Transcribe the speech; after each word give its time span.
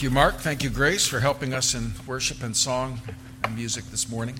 Thank 0.00 0.12
you, 0.12 0.14
Mark. 0.14 0.36
Thank 0.36 0.64
you, 0.64 0.70
Grace, 0.70 1.06
for 1.06 1.20
helping 1.20 1.52
us 1.52 1.74
in 1.74 1.92
worship 2.06 2.42
and 2.42 2.56
song 2.56 3.02
and 3.44 3.54
music 3.54 3.84
this 3.90 4.08
morning. 4.08 4.34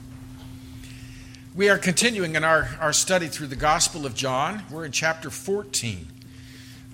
We 1.54 1.68
are 1.68 1.76
continuing 1.76 2.34
in 2.34 2.44
our, 2.44 2.70
our 2.80 2.94
study 2.94 3.26
through 3.26 3.48
the 3.48 3.56
Gospel 3.56 4.06
of 4.06 4.14
John. 4.14 4.62
We're 4.70 4.86
in 4.86 4.92
chapter 4.92 5.28
14. 5.28 6.06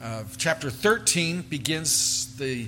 Uh, 0.02 0.24
chapter 0.36 0.68
13 0.68 1.42
begins 1.42 2.34
the, 2.38 2.66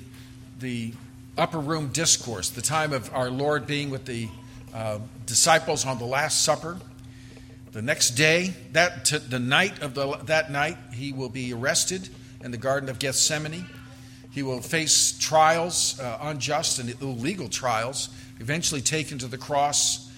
the 0.60 0.92
upper 1.36 1.58
room 1.58 1.88
discourse, 1.88 2.48
the 2.50 2.62
time 2.62 2.92
of 2.92 3.12
our 3.12 3.28
Lord 3.28 3.66
being 3.66 3.90
with 3.90 4.04
the 4.04 4.28
uh, 4.72 5.00
disciples 5.26 5.84
on 5.84 5.98
the 5.98 6.06
Last 6.06 6.44
Supper. 6.44 6.78
The 7.72 7.82
next 7.82 8.10
day, 8.10 8.54
that 8.70 9.04
t- 9.04 9.18
the 9.18 9.40
night 9.40 9.82
of 9.82 9.94
the, 9.94 10.16
that 10.26 10.52
night, 10.52 10.76
he 10.92 11.12
will 11.12 11.28
be 11.28 11.52
arrested 11.52 12.08
in 12.44 12.52
the 12.52 12.56
Garden 12.56 12.88
of 12.88 13.00
Gethsemane. 13.00 13.66
He 14.30 14.42
will 14.42 14.60
face 14.60 15.18
trials, 15.18 15.98
uh, 16.00 16.18
unjust 16.22 16.78
and 16.78 17.00
illegal 17.00 17.48
trials, 17.48 18.10
eventually 18.40 18.80
taken 18.80 19.18
to 19.18 19.26
the 19.26 19.38
cross, 19.38 20.10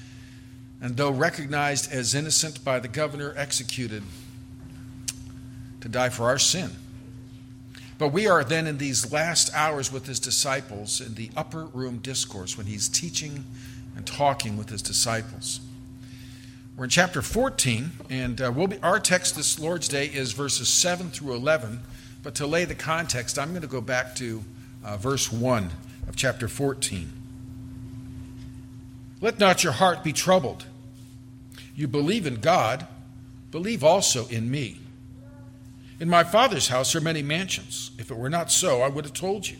and 0.80 0.96
though 0.96 1.10
recognized 1.10 1.92
as 1.92 2.14
innocent 2.14 2.64
by 2.64 2.80
the 2.80 2.88
governor, 2.88 3.34
executed 3.36 4.02
to 5.80 5.88
die 5.88 6.08
for 6.08 6.24
our 6.24 6.38
sin. 6.38 6.70
But 7.98 8.08
we 8.08 8.26
are 8.26 8.42
then 8.42 8.66
in 8.66 8.78
these 8.78 9.12
last 9.12 9.54
hours 9.54 9.92
with 9.92 10.06
his 10.06 10.18
disciples 10.18 11.02
in 11.02 11.14
the 11.14 11.30
upper 11.36 11.66
room 11.66 11.98
discourse 11.98 12.56
when 12.56 12.66
he's 12.66 12.88
teaching 12.88 13.44
and 13.94 14.06
talking 14.06 14.56
with 14.56 14.70
his 14.70 14.80
disciples. 14.80 15.60
We're 16.76 16.84
in 16.84 16.90
chapter 16.90 17.20
14, 17.20 17.90
and 18.08 18.40
uh, 18.40 18.52
we'll 18.56 18.68
be, 18.68 18.78
our 18.78 18.98
text 18.98 19.36
this 19.36 19.58
Lord's 19.58 19.86
Day 19.86 20.06
is 20.06 20.32
verses 20.32 20.68
7 20.68 21.10
through 21.10 21.34
11. 21.34 21.80
But 22.22 22.34
to 22.36 22.46
lay 22.46 22.64
the 22.64 22.74
context, 22.74 23.38
I'm 23.38 23.50
going 23.50 23.62
to 23.62 23.68
go 23.68 23.80
back 23.80 24.14
to 24.16 24.44
uh, 24.84 24.96
verse 24.96 25.32
1 25.32 25.70
of 26.08 26.16
chapter 26.16 26.48
14. 26.48 27.12
Let 29.20 29.38
not 29.38 29.64
your 29.64 29.72
heart 29.72 30.02
be 30.02 30.12
troubled. 30.12 30.66
You 31.74 31.88
believe 31.88 32.26
in 32.26 32.36
God, 32.36 32.86
believe 33.50 33.84
also 33.84 34.26
in 34.28 34.50
me. 34.50 34.80
In 35.98 36.08
my 36.08 36.24
Father's 36.24 36.68
house 36.68 36.94
are 36.94 37.00
many 37.00 37.22
mansions. 37.22 37.90
If 37.98 38.10
it 38.10 38.16
were 38.16 38.30
not 38.30 38.50
so, 38.50 38.80
I 38.80 38.88
would 38.88 39.04
have 39.04 39.14
told 39.14 39.48
you. 39.48 39.58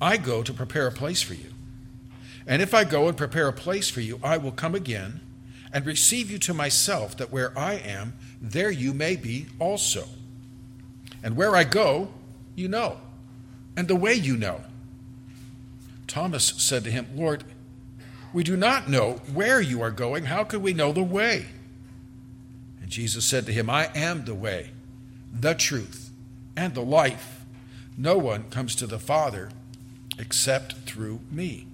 I 0.00 0.16
go 0.16 0.42
to 0.42 0.52
prepare 0.52 0.88
a 0.88 0.92
place 0.92 1.22
for 1.22 1.34
you. 1.34 1.50
And 2.46 2.60
if 2.60 2.74
I 2.74 2.84
go 2.84 3.08
and 3.08 3.16
prepare 3.16 3.48
a 3.48 3.52
place 3.52 3.88
for 3.88 4.00
you, 4.00 4.20
I 4.22 4.36
will 4.36 4.50
come 4.50 4.74
again 4.74 5.20
and 5.72 5.86
receive 5.86 6.30
you 6.30 6.38
to 6.38 6.54
myself, 6.54 7.16
that 7.16 7.32
where 7.32 7.56
I 7.58 7.74
am, 7.74 8.14
there 8.40 8.70
you 8.70 8.92
may 8.92 9.16
be 9.16 9.46
also. 9.58 10.06
And 11.24 11.36
where 11.36 11.56
I 11.56 11.64
go, 11.64 12.10
you 12.54 12.68
know, 12.68 12.98
and 13.76 13.88
the 13.88 13.96
way 13.96 14.14
you 14.14 14.36
know. 14.36 14.60
Thomas 16.06 16.44
said 16.58 16.84
to 16.84 16.90
him, 16.90 17.08
Lord, 17.16 17.42
we 18.34 18.44
do 18.44 18.56
not 18.56 18.88
know 18.88 19.22
where 19.32 19.60
you 19.60 19.80
are 19.80 19.90
going. 19.90 20.26
How 20.26 20.44
can 20.44 20.60
we 20.60 20.74
know 20.74 20.92
the 20.92 21.02
way? 21.02 21.46
And 22.82 22.90
Jesus 22.90 23.24
said 23.24 23.46
to 23.46 23.52
him, 23.52 23.70
I 23.70 23.90
am 23.94 24.26
the 24.26 24.34
way, 24.34 24.70
the 25.32 25.54
truth, 25.54 26.10
and 26.56 26.74
the 26.74 26.82
life. 26.82 27.44
No 27.96 28.18
one 28.18 28.44
comes 28.50 28.74
to 28.76 28.86
the 28.86 28.98
Father 28.98 29.50
except 30.18 30.74
through 30.86 31.20
me. 31.30 31.66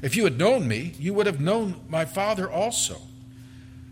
If 0.00 0.14
you 0.14 0.24
had 0.24 0.38
known 0.38 0.68
me, 0.68 0.94
you 0.98 1.12
would 1.14 1.26
have 1.26 1.40
known 1.40 1.80
my 1.88 2.04
Father 2.04 2.48
also. 2.48 3.02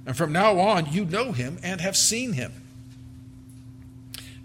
And 0.07 0.17
from 0.17 0.33
now 0.33 0.59
on, 0.59 0.93
you 0.93 1.05
know 1.05 1.33
him 1.33 1.59
and 1.63 1.81
have 1.81 1.97
seen 1.97 2.35
him. 2.35 2.53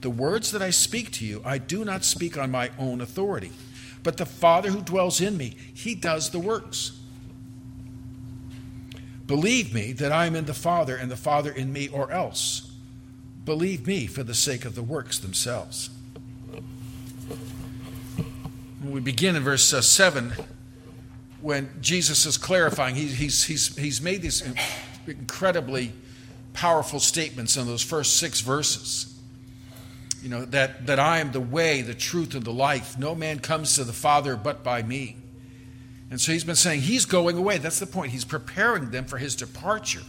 The 0.00 0.10
words 0.10 0.50
that 0.52 0.62
I 0.62 0.70
speak 0.70 1.12
to 1.12 1.24
you, 1.24 1.42
I 1.44 1.58
do 1.58 1.84
not 1.84 2.04
speak 2.04 2.36
on 2.36 2.50
my 2.50 2.70
own 2.78 3.00
authority, 3.00 3.52
but 4.02 4.16
the 4.16 4.26
Father 4.26 4.70
who 4.70 4.82
dwells 4.82 5.20
in 5.20 5.36
me, 5.36 5.56
he 5.72 5.94
does 5.94 6.30
the 6.30 6.38
works. 6.38 6.98
Believe 9.26 9.72
me 9.72 9.92
that 9.92 10.12
I 10.12 10.26
am 10.26 10.34
in 10.34 10.46
the 10.46 10.54
Father 10.54 10.96
and 10.96 11.10
the 11.10 11.16
Father 11.16 11.50
in 11.50 11.72
me, 11.72 11.88
or 11.88 12.10
else 12.10 12.70
believe 13.44 13.86
me 13.86 14.06
for 14.06 14.22
the 14.22 14.34
sake 14.34 14.64
of 14.64 14.74
the 14.74 14.82
works 14.82 15.18
themselves. 15.18 15.90
we 18.84 19.00
begin 19.00 19.36
in 19.36 19.42
verse 19.42 19.72
uh, 19.72 19.80
7 19.80 20.32
when 21.40 21.70
Jesus 21.80 22.26
is 22.26 22.36
clarifying. 22.36 22.94
He, 22.94 23.06
he's, 23.06 23.44
he's, 23.44 23.76
he's 23.76 24.02
made 24.02 24.22
these 24.22 24.42
incredibly 25.06 25.92
powerful 26.52 27.00
statements 27.00 27.56
in 27.56 27.66
those 27.66 27.82
first 27.82 28.16
six 28.16 28.40
verses 28.40 29.11
you 30.22 30.28
know, 30.28 30.44
that, 30.46 30.86
that 30.86 31.00
I 31.00 31.18
am 31.18 31.32
the 31.32 31.40
way, 31.40 31.82
the 31.82 31.94
truth, 31.94 32.34
and 32.34 32.44
the 32.44 32.52
life. 32.52 32.96
No 32.96 33.14
man 33.14 33.40
comes 33.40 33.74
to 33.74 33.84
the 33.84 33.92
Father 33.92 34.36
but 34.36 34.62
by 34.62 34.82
me. 34.82 35.16
And 36.10 36.20
so 36.20 36.30
he's 36.30 36.44
been 36.44 36.56
saying 36.56 36.82
he's 36.82 37.06
going 37.06 37.36
away. 37.36 37.58
That's 37.58 37.80
the 37.80 37.86
point. 37.86 38.12
He's 38.12 38.24
preparing 38.24 38.90
them 38.90 39.04
for 39.04 39.18
his 39.18 39.34
departure. 39.34 40.02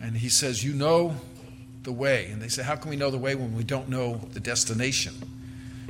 And 0.00 0.16
he 0.16 0.28
says, 0.28 0.62
You 0.62 0.74
know 0.74 1.16
the 1.82 1.92
way. 1.92 2.26
And 2.30 2.40
they 2.40 2.48
say, 2.48 2.62
How 2.62 2.76
can 2.76 2.90
we 2.90 2.96
know 2.96 3.10
the 3.10 3.18
way 3.18 3.34
when 3.34 3.56
we 3.56 3.64
don't 3.64 3.88
know 3.88 4.20
the 4.32 4.40
destination? 4.40 5.14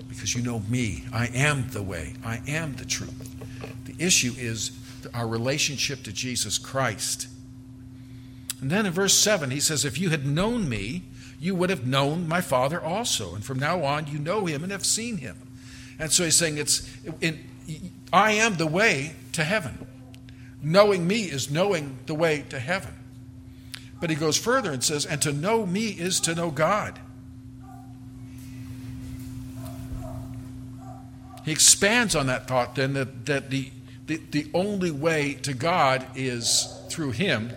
Because 0.08 0.34
you 0.34 0.42
know 0.42 0.60
me. 0.68 1.04
I 1.12 1.26
am 1.26 1.68
the 1.70 1.82
way. 1.82 2.14
I 2.24 2.40
am 2.46 2.76
the 2.76 2.84
truth. 2.84 3.36
The 3.84 3.94
issue 3.98 4.32
is 4.38 4.70
our 5.12 5.26
relationship 5.26 6.04
to 6.04 6.12
Jesus 6.12 6.56
Christ. 6.56 7.28
And 8.60 8.70
then 8.70 8.86
in 8.86 8.92
verse 8.92 9.14
7, 9.14 9.50
he 9.50 9.60
says, 9.60 9.84
If 9.84 9.98
you 9.98 10.10
had 10.10 10.26
known 10.26 10.68
me, 10.68 11.02
you 11.40 11.54
would 11.54 11.70
have 11.70 11.86
known 11.86 12.28
my 12.28 12.42
Father 12.42 12.80
also. 12.80 13.34
And 13.34 13.42
from 13.42 13.58
now 13.58 13.82
on, 13.82 14.06
you 14.06 14.18
know 14.18 14.44
him 14.44 14.62
and 14.62 14.70
have 14.70 14.84
seen 14.84 15.16
him. 15.16 15.36
And 15.98 16.12
so 16.12 16.24
he's 16.24 16.36
saying, 16.36 16.58
it's, 16.58 16.88
I 18.12 18.32
am 18.32 18.56
the 18.56 18.66
way 18.66 19.14
to 19.32 19.42
heaven. 19.42 19.86
Knowing 20.62 21.06
me 21.06 21.22
is 21.22 21.50
knowing 21.50 21.98
the 22.04 22.14
way 22.14 22.44
to 22.50 22.58
heaven. 22.58 22.94
But 24.00 24.10
he 24.10 24.16
goes 24.16 24.36
further 24.36 24.70
and 24.70 24.84
says, 24.84 25.06
and 25.06 25.20
to 25.22 25.32
know 25.32 25.64
me 25.64 25.88
is 25.88 26.20
to 26.20 26.34
know 26.34 26.50
God. 26.50 26.98
He 31.44 31.52
expands 31.52 32.14
on 32.14 32.26
that 32.26 32.46
thought 32.46 32.74
then 32.74 32.92
that, 32.92 33.24
that 33.26 33.48
the, 33.48 33.70
the, 34.06 34.20
the 34.30 34.50
only 34.52 34.90
way 34.90 35.34
to 35.42 35.54
God 35.54 36.06
is 36.14 36.74
through 36.90 37.12
him. 37.12 37.50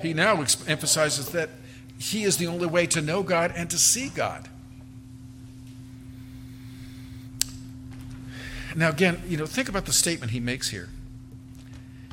He 0.00 0.14
now 0.14 0.40
emphasizes 0.66 1.30
that 1.30 1.50
he 1.98 2.24
is 2.24 2.36
the 2.36 2.46
only 2.46 2.66
way 2.66 2.86
to 2.86 3.00
know 3.00 3.22
God 3.22 3.52
and 3.56 3.70
to 3.70 3.78
see 3.78 4.08
God. 4.08 4.48
Now, 8.74 8.90
again, 8.90 9.22
you 9.26 9.38
know, 9.38 9.46
think 9.46 9.70
about 9.70 9.86
the 9.86 9.92
statement 9.92 10.32
he 10.32 10.40
makes 10.40 10.68
here. 10.68 10.90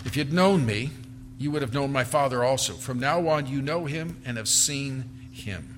If 0.05 0.15
you'd 0.15 0.31
known 0.31 0.65
me, 0.65 0.91
you 1.37 1.51
would 1.51 1.61
have 1.61 1.73
known 1.73 1.91
my 1.91 2.05
Father 2.05 2.41
also. 2.43 2.73
From 2.73 2.99
now 2.99 3.27
on, 3.27 3.47
you 3.47 3.61
know 3.61 3.85
him 3.85 4.15
and 4.23 4.37
have 4.37 4.47
seen 4.47 5.03
him. 5.31 5.75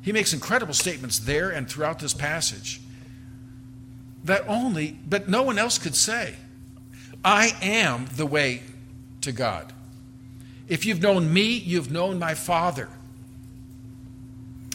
He 0.00 0.10
makes 0.10 0.32
incredible 0.32 0.72
statements 0.72 1.18
there 1.18 1.50
and 1.50 1.68
throughout 1.68 1.98
this 1.98 2.14
passage 2.14 2.80
that 4.24 4.42
only, 4.48 4.98
but 5.06 5.28
no 5.28 5.42
one 5.42 5.58
else 5.58 5.76
could 5.76 5.94
say. 5.94 6.36
I 7.22 7.52
am 7.60 8.06
the 8.16 8.24
way 8.24 8.62
to 9.20 9.32
God. 9.32 9.73
If 10.68 10.86
you've 10.86 11.02
known 11.02 11.32
me, 11.32 11.52
you've 11.52 11.90
known 11.90 12.18
my 12.18 12.34
Father. 12.34 12.88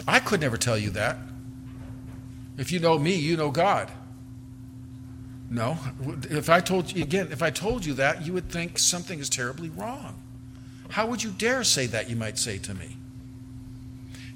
I 0.07 0.19
could 0.19 0.41
never 0.41 0.57
tell 0.57 0.77
you 0.77 0.91
that. 0.91 1.18
If 2.57 2.71
you 2.71 2.80
know 2.80 3.00
me, 3.00 3.15
you 3.15 3.38
know 3.38 3.51
God. 3.51 3.91
No. 5.50 5.77
If 6.30 6.50
I 6.50 6.59
told 6.59 6.91
you, 6.91 7.03
again, 7.03 7.30
if 7.31 7.41
I 7.41 7.50
told 7.50 7.86
you 7.86 7.94
that, 7.95 8.25
you 8.25 8.33
would 8.33 8.50
think 8.50 8.77
something 8.77 9.19
is 9.19 9.30
terribly 9.30 9.69
wrong. 9.69 10.21
How 10.89 11.07
would 11.07 11.24
you 11.24 11.31
dare 11.31 11.63
say 11.63 11.88
that, 11.88 12.09
you 12.09 12.15
might 12.15 12.38
say 12.38 12.57
to 12.59 12.74
me? 12.74 12.97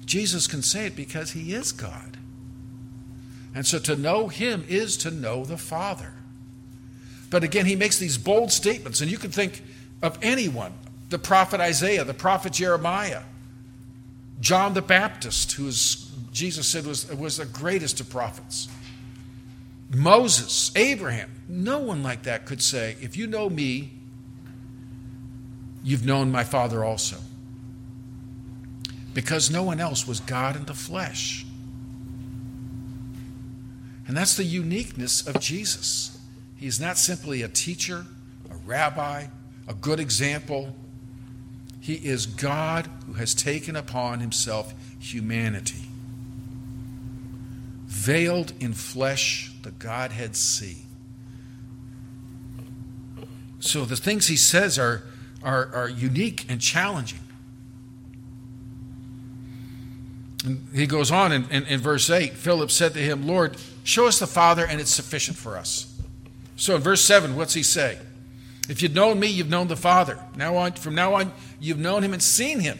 Jesus 0.04 0.46
can 0.46 0.62
say 0.62 0.86
it 0.86 0.96
because 0.96 1.32
he 1.32 1.54
is 1.54 1.72
God. 1.72 2.16
And 3.54 3.66
so 3.66 3.78
to 3.80 3.96
know 3.96 4.28
him 4.28 4.64
is 4.68 4.96
to 4.98 5.10
know 5.10 5.44
the 5.44 5.56
Father. 5.56 6.12
But 7.30 7.44
again, 7.44 7.66
he 7.66 7.76
makes 7.76 7.98
these 7.98 8.18
bold 8.18 8.52
statements, 8.52 9.00
and 9.00 9.10
you 9.10 9.18
can 9.18 9.30
think 9.30 9.62
of 10.02 10.18
anyone 10.22 10.72
the 11.14 11.18
prophet 11.20 11.60
Isaiah, 11.60 12.02
the 12.02 12.12
prophet 12.12 12.54
Jeremiah, 12.54 13.22
John 14.40 14.74
the 14.74 14.82
Baptist, 14.82 15.52
who 15.52 15.68
is, 15.68 16.10
Jesus 16.32 16.66
said 16.66 16.86
was, 16.86 17.08
was 17.14 17.36
the 17.36 17.44
greatest 17.44 18.00
of 18.00 18.10
prophets. 18.10 18.66
Moses, 19.94 20.72
Abraham, 20.74 21.30
no 21.48 21.78
one 21.78 22.02
like 22.02 22.24
that 22.24 22.46
could 22.46 22.60
say, 22.60 22.96
If 23.00 23.16
you 23.16 23.28
know 23.28 23.48
me, 23.48 23.92
you've 25.84 26.04
known 26.04 26.32
my 26.32 26.42
Father 26.42 26.82
also. 26.82 27.18
Because 29.12 29.52
no 29.52 29.62
one 29.62 29.78
else 29.78 30.08
was 30.08 30.18
God 30.18 30.56
in 30.56 30.64
the 30.64 30.74
flesh. 30.74 31.46
And 34.08 34.16
that's 34.16 34.36
the 34.36 34.42
uniqueness 34.42 35.24
of 35.28 35.38
Jesus. 35.38 36.18
He's 36.56 36.80
not 36.80 36.98
simply 36.98 37.42
a 37.42 37.48
teacher, 37.48 38.04
a 38.50 38.56
rabbi, 38.66 39.26
a 39.68 39.74
good 39.74 40.00
example. 40.00 40.74
He 41.84 41.96
is 41.96 42.24
God 42.24 42.88
who 43.06 43.12
has 43.12 43.34
taken 43.34 43.76
upon 43.76 44.20
himself 44.20 44.72
humanity. 44.98 45.82
Veiled 47.84 48.54
in 48.58 48.72
flesh, 48.72 49.52
the 49.60 49.70
Godhead 49.70 50.34
see. 50.34 50.78
So 53.60 53.84
the 53.84 53.96
things 53.96 54.28
he 54.28 54.36
says 54.36 54.78
are, 54.78 55.02
are, 55.42 55.74
are 55.74 55.90
unique 55.90 56.46
and 56.48 56.58
challenging. 56.58 57.20
And 60.46 60.66
he 60.74 60.86
goes 60.86 61.10
on 61.10 61.32
in, 61.32 61.44
in, 61.50 61.64
in 61.64 61.80
verse 61.80 62.08
8 62.08 62.32
Philip 62.32 62.70
said 62.70 62.94
to 62.94 63.00
him, 63.00 63.26
Lord, 63.26 63.58
show 63.82 64.06
us 64.06 64.18
the 64.18 64.26
Father, 64.26 64.64
and 64.64 64.80
it's 64.80 64.90
sufficient 64.90 65.36
for 65.36 65.58
us. 65.58 65.94
So 66.56 66.76
in 66.76 66.80
verse 66.80 67.02
7, 67.02 67.36
what's 67.36 67.52
he 67.52 67.62
say? 67.62 67.98
If 68.68 68.80
you'd 68.80 68.94
known 68.94 69.20
me, 69.20 69.26
you've 69.26 69.50
known 69.50 69.68
the 69.68 69.76
Father. 69.76 70.18
Now 70.36 70.56
on, 70.56 70.72
from 70.72 70.94
now 70.94 71.14
on, 71.14 71.32
you've 71.64 71.78
known 71.78 72.04
him 72.04 72.12
and 72.12 72.22
seen 72.22 72.60
him. 72.60 72.78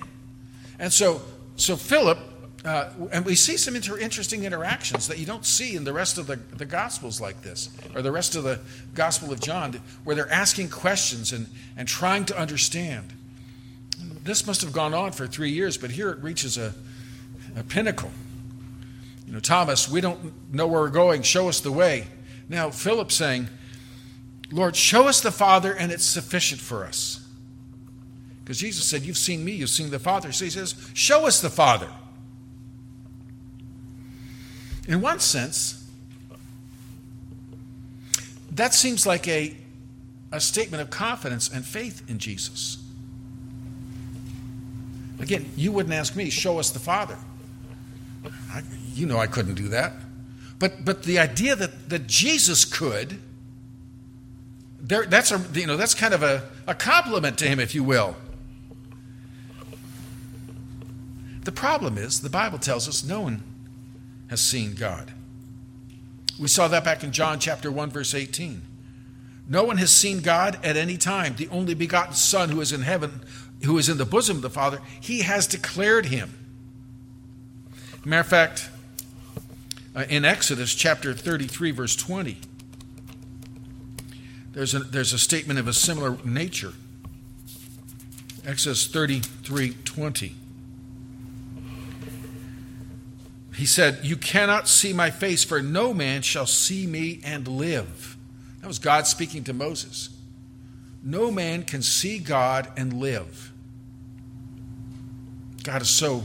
And 0.79 0.93
so, 0.93 1.23
so 1.57 1.77
Philip, 1.77 2.19
uh, 2.65 2.91
and 3.13 3.25
we 3.25 3.35
see 3.35 3.57
some 3.57 3.77
inter- 3.77 3.99
interesting 3.99 4.45
interactions 4.45 5.09
that 5.09 5.19
you 5.19 5.27
don't 5.27 5.45
see 5.45 5.77
in 5.77 5.85
the 5.85 5.93
rest 5.93 6.19
of 6.19 6.27
the, 6.27 6.37
the 6.37 6.65
Gospels 6.65 7.21
like 7.21 7.43
this, 7.43 7.71
or 7.95 8.03
the 8.03 8.13
rest 8.13 8.37
of 8.37 8.45
the 8.45 8.61
Gospel 8.95 9.33
of 9.33 9.41
John, 9.41 9.81
where 10.05 10.15
they're 10.15 10.31
asking 10.31 10.71
questions 10.71 11.33
and, 11.33 11.47
and 11.77 11.89
trying 11.89 12.25
to 12.27 12.39
understand. 12.39 13.13
This 14.23 14.47
must 14.47 14.63
have 14.63 14.73
gone 14.73 14.95
on 14.95 15.13
for 15.13 15.27
three 15.27 15.51
years, 15.51 15.77
but 15.77 15.91
here 15.91 16.11
it 16.11 16.19
reaches 16.19 16.57
a, 16.57 16.75
a 17.57 17.63
pinnacle. 17.63 18.11
You 19.27 19.33
know, 19.33 19.41
Thomas, 19.41 19.89
we 19.89 20.01
don't 20.01 20.53
know 20.53 20.67
where 20.67 20.83
we're 20.83 20.89
going. 20.91 21.23
Show 21.23 21.49
us 21.49 21.61
the 21.61 21.73
way. 21.73 22.07
Now, 22.49 22.71
Philip 22.71 23.11
saying, 23.11 23.49
Lord, 24.51 24.77
show 24.77 25.09
us 25.09 25.21
the 25.21 25.33
Father, 25.33 25.73
and 25.73 25.91
it's 25.91 26.05
sufficient 26.05 26.61
for 26.61 26.85
us. 26.85 27.24
Because 28.45 28.59
Jesus 28.59 28.85
said, 28.85 29.03
You've 29.03 29.17
seen 29.17 29.45
me, 29.45 29.53
you've 29.53 29.71
seen 29.71 29.91
the 29.91 29.99
Father. 29.99 30.31
So 30.33 30.45
he 30.45 30.51
says, 30.51 30.75
Show 30.93 31.27
us 31.27 31.41
the 31.41 31.51
Father. 31.51 31.89
In 34.87 35.01
one 35.01 35.19
sense, 35.19 35.89
that 38.53 38.75
seems 38.75 39.07
like 39.07 39.27
a, 39.27 39.57
a 40.31 40.41
statement 40.41 40.83
of 40.83 40.91
confidence 40.91 41.49
and 41.49 41.65
faith 41.65 42.03
in 42.09 42.19
Jesus. 42.19 42.79
Again, 45.21 45.51
you 45.57 45.73
wouldn't 45.73 45.95
ask 45.95 46.15
me, 46.15 46.29
Show 46.29 46.59
us 46.59 46.71
the 46.71 46.79
Father. 46.79 47.17
I, 48.51 48.63
you 48.93 49.07
know 49.07 49.19
I 49.19 49.27
couldn't 49.27 49.55
do 49.55 49.69
that. 49.69 49.95
But, 50.59 50.85
but 50.85 51.03
the 51.03 51.19
idea 51.19 51.57
that, 51.57 51.89
that 51.89 52.07
Jesus 52.07 52.65
could, 52.67 53.19
there, 54.81 55.07
that's, 55.07 55.33
a, 55.33 55.43
you 55.55 55.67
know, 55.67 55.79
that's 55.79 55.95
kind 55.95 56.13
of 56.13 56.23
a, 56.23 56.49
a 56.67 56.75
compliment 56.75 57.39
to 57.39 57.47
him, 57.47 57.59
if 57.59 57.75
you 57.75 57.83
will. 57.83 58.17
The 61.45 61.53
problem 61.53 61.99
is, 61.99 62.21
the 62.21 62.31
Bible 62.31 62.59
tells 62.59 62.89
us 62.89 63.05
no 63.05 63.21
one 63.21 63.43
has 64.29 64.41
seen 64.41 64.75
God. 64.75 65.13
We 66.41 66.49
saw 66.49 66.69
that 66.69 66.85
back 66.85 67.05
in 67.05 67.13
John 67.13 67.39
chapter 67.39 67.71
1, 67.71 67.91
verse 67.91 68.15
18. 68.15 68.63
No 69.47 69.63
one 69.63 69.77
has 69.77 69.93
seen 69.93 70.21
God 70.21 70.59
at 70.65 70.77
any 70.77 70.97
time. 70.97 71.37
The 71.37 71.49
only 71.49 71.75
begotten 71.75 72.15
Son 72.15 72.49
who 72.49 72.61
is 72.63 72.73
in 72.73 72.81
heaven, 72.81 73.21
who 73.65 73.77
is 73.77 73.91
in 73.91 73.99
the 73.99 74.07
bosom 74.07 74.37
of 74.37 74.43
the 74.43 74.51
Father, 74.51 74.81
he 75.01 75.21
has 75.21 75.47
declared 75.47 76.07
him. 76.07 76.33
Matter 78.07 78.21
of 78.21 78.27
fact, 78.27 78.71
uh, 79.95 80.05
in 80.09 80.25
Exodus 80.25 80.75
chapter 80.75 81.13
33, 81.13 81.71
verse 81.71 81.95
20, 81.95 82.39
there's 84.53 84.75
a, 84.75 84.81
there's 84.81 85.13
a 85.13 85.19
statement 85.19 85.59
of 85.59 85.69
a 85.69 85.73
similar 85.73 86.17
nature. 86.25 86.73
Exodus 88.47 88.87
33, 88.87 89.77
20. 89.85 90.35
He 93.55 93.67
said, 93.67 94.01
You 94.03 94.17
cannot 94.17 94.69
see 94.69 94.93
my 94.93 95.11
face, 95.11 95.45
for 95.45 95.63
no 95.63 95.95
man 95.95 96.23
shall 96.23 96.47
see 96.47 96.87
me 96.87 97.21
and 97.25 97.47
live. 97.47 98.17
That 98.61 98.67
was 98.67 98.79
God 98.79 99.07
speaking 99.07 99.45
to 99.45 99.53
Moses. 99.53 100.11
No 101.03 101.31
man 101.31 101.63
can 101.63 101.83
see 101.83 102.19
God 102.19 102.69
and 102.77 102.95
live. 102.95 103.53
God 105.63 105.83
is 105.83 105.91
so 105.91 106.25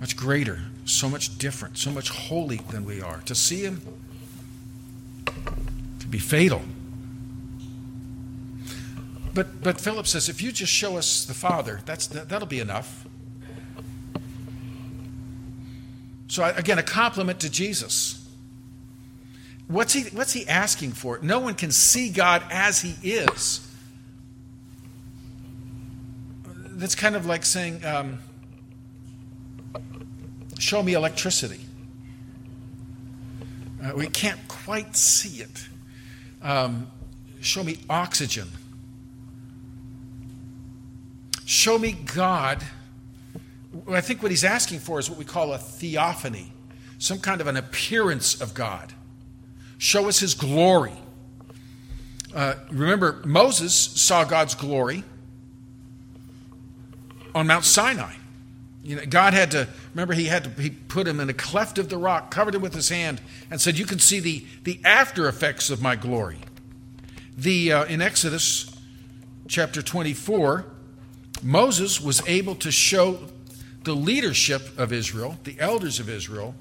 much 0.00 0.16
greater, 0.16 0.60
so 0.84 1.08
much 1.08 1.38
different, 1.38 1.76
so 1.76 1.90
much 1.90 2.08
holy 2.08 2.58
than 2.70 2.84
we 2.84 3.02
are. 3.02 3.20
To 3.26 3.34
see 3.34 3.62
Him 3.62 3.82
could 5.24 6.10
be 6.10 6.18
fatal. 6.18 6.62
But, 9.34 9.62
but 9.62 9.80
Philip 9.80 10.06
says, 10.06 10.28
if 10.28 10.40
you 10.40 10.52
just 10.52 10.72
show 10.72 10.96
us 10.96 11.24
the 11.24 11.34
Father, 11.34 11.80
that's, 11.84 12.06
that, 12.08 12.28
that'll 12.28 12.46
be 12.46 12.60
enough. 12.60 13.06
So, 16.34 16.42
again, 16.56 16.80
a 16.80 16.82
compliment 16.82 17.38
to 17.42 17.48
Jesus. 17.48 18.28
What's 19.68 19.92
he, 19.92 20.02
what's 20.06 20.32
he 20.32 20.48
asking 20.48 20.90
for? 20.90 21.20
No 21.22 21.38
one 21.38 21.54
can 21.54 21.70
see 21.70 22.08
God 22.10 22.42
as 22.50 22.80
he 22.80 22.96
is. 23.08 23.64
That's 26.44 26.96
kind 26.96 27.14
of 27.14 27.24
like 27.24 27.44
saying, 27.44 27.84
um, 27.84 28.18
Show 30.58 30.82
me 30.82 30.94
electricity. 30.94 31.60
Uh, 33.80 33.92
we 33.94 34.08
can't 34.08 34.40
quite 34.48 34.96
see 34.96 35.40
it. 35.40 35.68
Um, 36.42 36.90
show 37.40 37.62
me 37.62 37.78
oxygen. 37.88 38.48
Show 41.44 41.78
me 41.78 41.92
God. 41.92 42.60
I 43.88 44.00
think 44.00 44.22
what 44.22 44.30
he's 44.30 44.44
asking 44.44 44.80
for 44.80 44.98
is 44.98 45.08
what 45.10 45.18
we 45.18 45.24
call 45.24 45.52
a 45.52 45.58
theophany, 45.58 46.52
some 46.98 47.18
kind 47.18 47.40
of 47.40 47.46
an 47.46 47.56
appearance 47.56 48.40
of 48.40 48.54
God. 48.54 48.92
Show 49.78 50.08
us 50.08 50.20
his 50.20 50.34
glory. 50.34 50.92
Uh, 52.34 52.54
remember, 52.70 53.22
Moses 53.24 53.74
saw 53.74 54.24
God's 54.24 54.54
glory 54.54 55.04
on 57.34 57.46
Mount 57.46 57.64
Sinai. 57.64 58.14
You 58.82 58.96
know, 58.96 59.06
God 59.06 59.32
had 59.32 59.50
to 59.52 59.66
remember 59.94 60.12
he 60.12 60.26
had 60.26 60.44
to 60.44 60.62
he 60.62 60.70
put 60.70 61.08
him 61.08 61.18
in 61.18 61.30
a 61.30 61.34
cleft 61.34 61.78
of 61.78 61.88
the 61.88 61.96
rock, 61.96 62.30
covered 62.30 62.54
him 62.54 62.62
with 62.62 62.74
his 62.74 62.90
hand, 62.90 63.20
and 63.50 63.60
said, 63.60 63.78
"You 63.78 63.86
can 63.86 63.98
see 63.98 64.20
the 64.20 64.44
the 64.64 64.78
after 64.84 65.26
effects 65.26 65.70
of 65.70 65.80
my 65.80 65.96
glory." 65.96 66.38
The 67.36 67.72
uh, 67.72 67.84
in 67.86 68.02
Exodus 68.02 68.78
chapter 69.48 69.80
24, 69.80 70.66
Moses 71.42 72.00
was 72.00 72.26
able 72.28 72.54
to 72.56 72.70
show 72.70 73.20
the 73.84 73.94
leadership 73.94 74.78
of 74.78 74.92
Israel, 74.92 75.38
the 75.44 75.56
elders 75.58 76.00
of 76.00 76.08
Israel. 76.08 76.54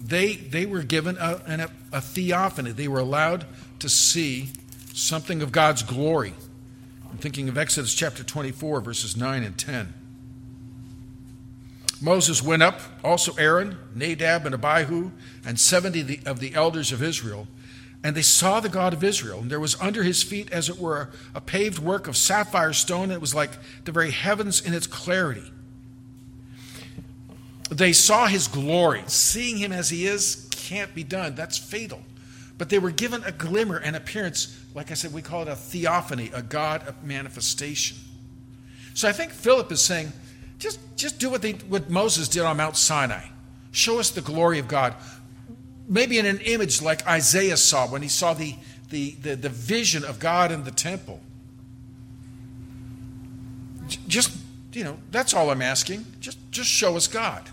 They 0.00 0.34
they 0.36 0.66
were 0.66 0.82
given 0.82 1.16
a, 1.18 1.40
a, 1.46 1.96
a 1.96 2.00
theophany. 2.00 2.72
They 2.72 2.88
were 2.88 3.00
allowed 3.00 3.46
to 3.78 3.88
see 3.88 4.50
something 4.92 5.42
of 5.42 5.52
God's 5.52 5.82
glory. 5.82 6.34
I'm 7.10 7.18
thinking 7.18 7.48
of 7.48 7.56
Exodus 7.56 7.94
chapter 7.94 8.22
24, 8.22 8.80
verses 8.80 9.16
9 9.16 9.42
and 9.42 9.56
10. 9.56 9.94
Moses 12.00 12.42
went 12.42 12.62
up, 12.62 12.80
also 13.02 13.32
Aaron, 13.36 13.78
Nadab, 13.94 14.44
and 14.44 14.54
Abihu, 14.54 15.12
and 15.44 15.58
70 15.58 16.20
of 16.26 16.40
the 16.40 16.54
elders 16.54 16.92
of 16.92 17.02
Israel. 17.02 17.48
And 18.04 18.14
they 18.14 18.22
saw 18.22 18.60
the 18.60 18.68
God 18.68 18.92
of 18.92 19.02
Israel. 19.02 19.40
And 19.40 19.50
there 19.50 19.60
was 19.60 19.80
under 19.80 20.02
his 20.02 20.22
feet, 20.22 20.52
as 20.52 20.68
it 20.68 20.78
were, 20.78 21.10
a 21.34 21.40
paved 21.40 21.78
work 21.78 22.06
of 22.06 22.16
sapphire 22.16 22.74
stone. 22.74 23.04
And 23.04 23.12
it 23.12 23.20
was 23.20 23.34
like 23.34 23.52
the 23.84 23.92
very 23.92 24.10
heavens 24.10 24.60
in 24.60 24.74
its 24.74 24.86
clarity. 24.86 25.50
They 27.70 27.92
saw 27.92 28.26
his 28.26 28.48
glory. 28.48 29.02
Seeing 29.06 29.56
him 29.56 29.72
as 29.72 29.90
he 29.90 30.06
is 30.06 30.48
can't 30.50 30.94
be 30.94 31.04
done. 31.04 31.34
That's 31.34 31.58
fatal. 31.58 32.00
But 32.58 32.70
they 32.70 32.78
were 32.78 32.90
given 32.90 33.22
a 33.24 33.32
glimmer, 33.32 33.76
an 33.76 33.94
appearance. 33.94 34.58
Like 34.74 34.90
I 34.90 34.94
said, 34.94 35.12
we 35.12 35.22
call 35.22 35.42
it 35.42 35.48
a 35.48 35.56
theophany, 35.56 36.30
a 36.32 36.42
God 36.42 36.94
manifestation. 37.04 37.98
So 38.94 39.08
I 39.08 39.12
think 39.12 39.30
Philip 39.30 39.70
is 39.72 39.80
saying, 39.80 40.12
just, 40.58 40.80
just 40.96 41.18
do 41.18 41.28
what, 41.30 41.42
they, 41.42 41.52
what 41.52 41.90
Moses 41.90 42.28
did 42.28 42.42
on 42.42 42.56
Mount 42.56 42.76
Sinai. 42.76 43.26
Show 43.72 43.98
us 43.98 44.10
the 44.10 44.22
glory 44.22 44.58
of 44.58 44.68
God. 44.68 44.94
Maybe 45.86 46.18
in 46.18 46.24
an 46.24 46.40
image 46.40 46.80
like 46.80 47.06
Isaiah 47.06 47.58
saw 47.58 47.86
when 47.86 48.00
he 48.00 48.08
saw 48.08 48.32
the, 48.32 48.54
the, 48.88 49.10
the, 49.22 49.36
the 49.36 49.48
vision 49.50 50.02
of 50.04 50.18
God 50.18 50.50
in 50.50 50.64
the 50.64 50.70
temple. 50.70 51.20
Just, 54.08 54.36
you 54.72 54.82
know, 54.82 54.96
that's 55.10 55.34
all 55.34 55.50
I'm 55.50 55.62
asking. 55.62 56.06
Just, 56.20 56.38
just 56.50 56.70
show 56.70 56.96
us 56.96 57.06
God. 57.06 57.48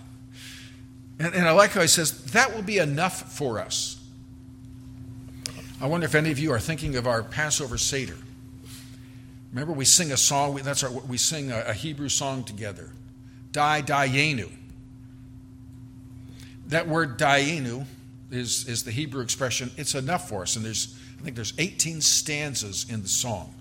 And, 1.19 1.33
and 1.33 1.47
I 1.47 1.51
like 1.51 1.71
how 1.71 1.81
he 1.81 1.87
says, 1.87 2.23
that 2.31 2.53
will 2.53 2.63
be 2.63 2.77
enough 2.79 3.33
for 3.33 3.59
us. 3.59 3.99
I 5.81 5.87
wonder 5.87 6.05
if 6.05 6.15
any 6.15 6.31
of 6.31 6.39
you 6.39 6.51
are 6.51 6.59
thinking 6.59 6.95
of 6.95 7.07
our 7.07 7.23
Passover 7.23 7.77
Seder. 7.77 8.17
Remember, 9.51 9.73
we 9.73 9.85
sing 9.85 10.11
a 10.11 10.17
song, 10.17 10.55
that's 10.55 10.83
our, 10.83 10.89
we 10.89 11.17
sing 11.17 11.51
a, 11.51 11.59
a 11.67 11.73
Hebrew 11.73 12.09
song 12.09 12.43
together. 12.43 12.89
Die, 13.51 13.81
Dayenu. 13.83 14.49
That 16.67 16.87
word 16.87 17.19
Dayenu 17.19 17.85
is, 18.31 18.67
is 18.67 18.83
the 18.83 18.91
Hebrew 18.91 19.21
expression, 19.21 19.71
it's 19.77 19.93
enough 19.93 20.27
for 20.27 20.41
us. 20.41 20.55
And 20.55 20.65
there's, 20.65 20.97
I 21.19 21.23
think 21.23 21.35
there's 21.35 21.53
18 21.57 22.01
stanzas 22.01 22.89
in 22.89 23.03
the 23.03 23.07
song. 23.07 23.53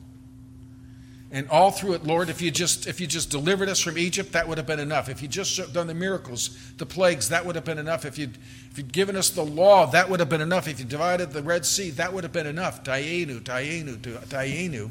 And 1.35 1.49
all 1.49 1.71
through 1.71 1.95
it, 1.95 2.05
Lord, 2.05 2.29
if 2.29 2.43
you 2.43 2.51
just 2.51 2.87
if 2.87 3.01
you 3.01 3.07
just 3.07 3.31
delivered 3.31 3.71
us 3.71 3.81
from 3.81 3.97
Egypt, 3.97 4.33
that 4.33 4.47
would 4.47 4.59
have 4.59 4.67
been 4.67 4.79
enough. 4.79 5.09
If 5.09 5.23
you 5.23 5.29
just 5.29 5.73
done 5.73 5.87
the 5.87 5.95
miracles, 5.95 6.51
the 6.77 6.85
plagues, 6.85 7.31
that 7.31 7.47
would 7.47 7.55
have 7.55 7.65
been 7.65 7.79
enough. 7.79 8.05
If 8.05 8.19
you'd 8.19 8.37
if 8.71 8.77
you'd 8.77 8.93
given 8.93 9.17
us 9.17 9.31
the 9.31 9.43
law, 9.43 9.87
that 9.87 10.11
would 10.11 10.21
have 10.21 10.29
been 10.29 10.43
enough. 10.43 10.69
If 10.69 10.79
you 10.79 10.85
divided 10.85 11.33
the 11.33 11.43
Red 11.43 11.65
Sea, 11.65 11.89
that 11.93 12.13
would 12.13 12.23
have 12.25 12.35
been 12.35 12.47
enough. 12.47 12.85
Dayenu, 12.85 13.41
Dayenu, 13.41 13.97
Dayenu. 13.97 14.91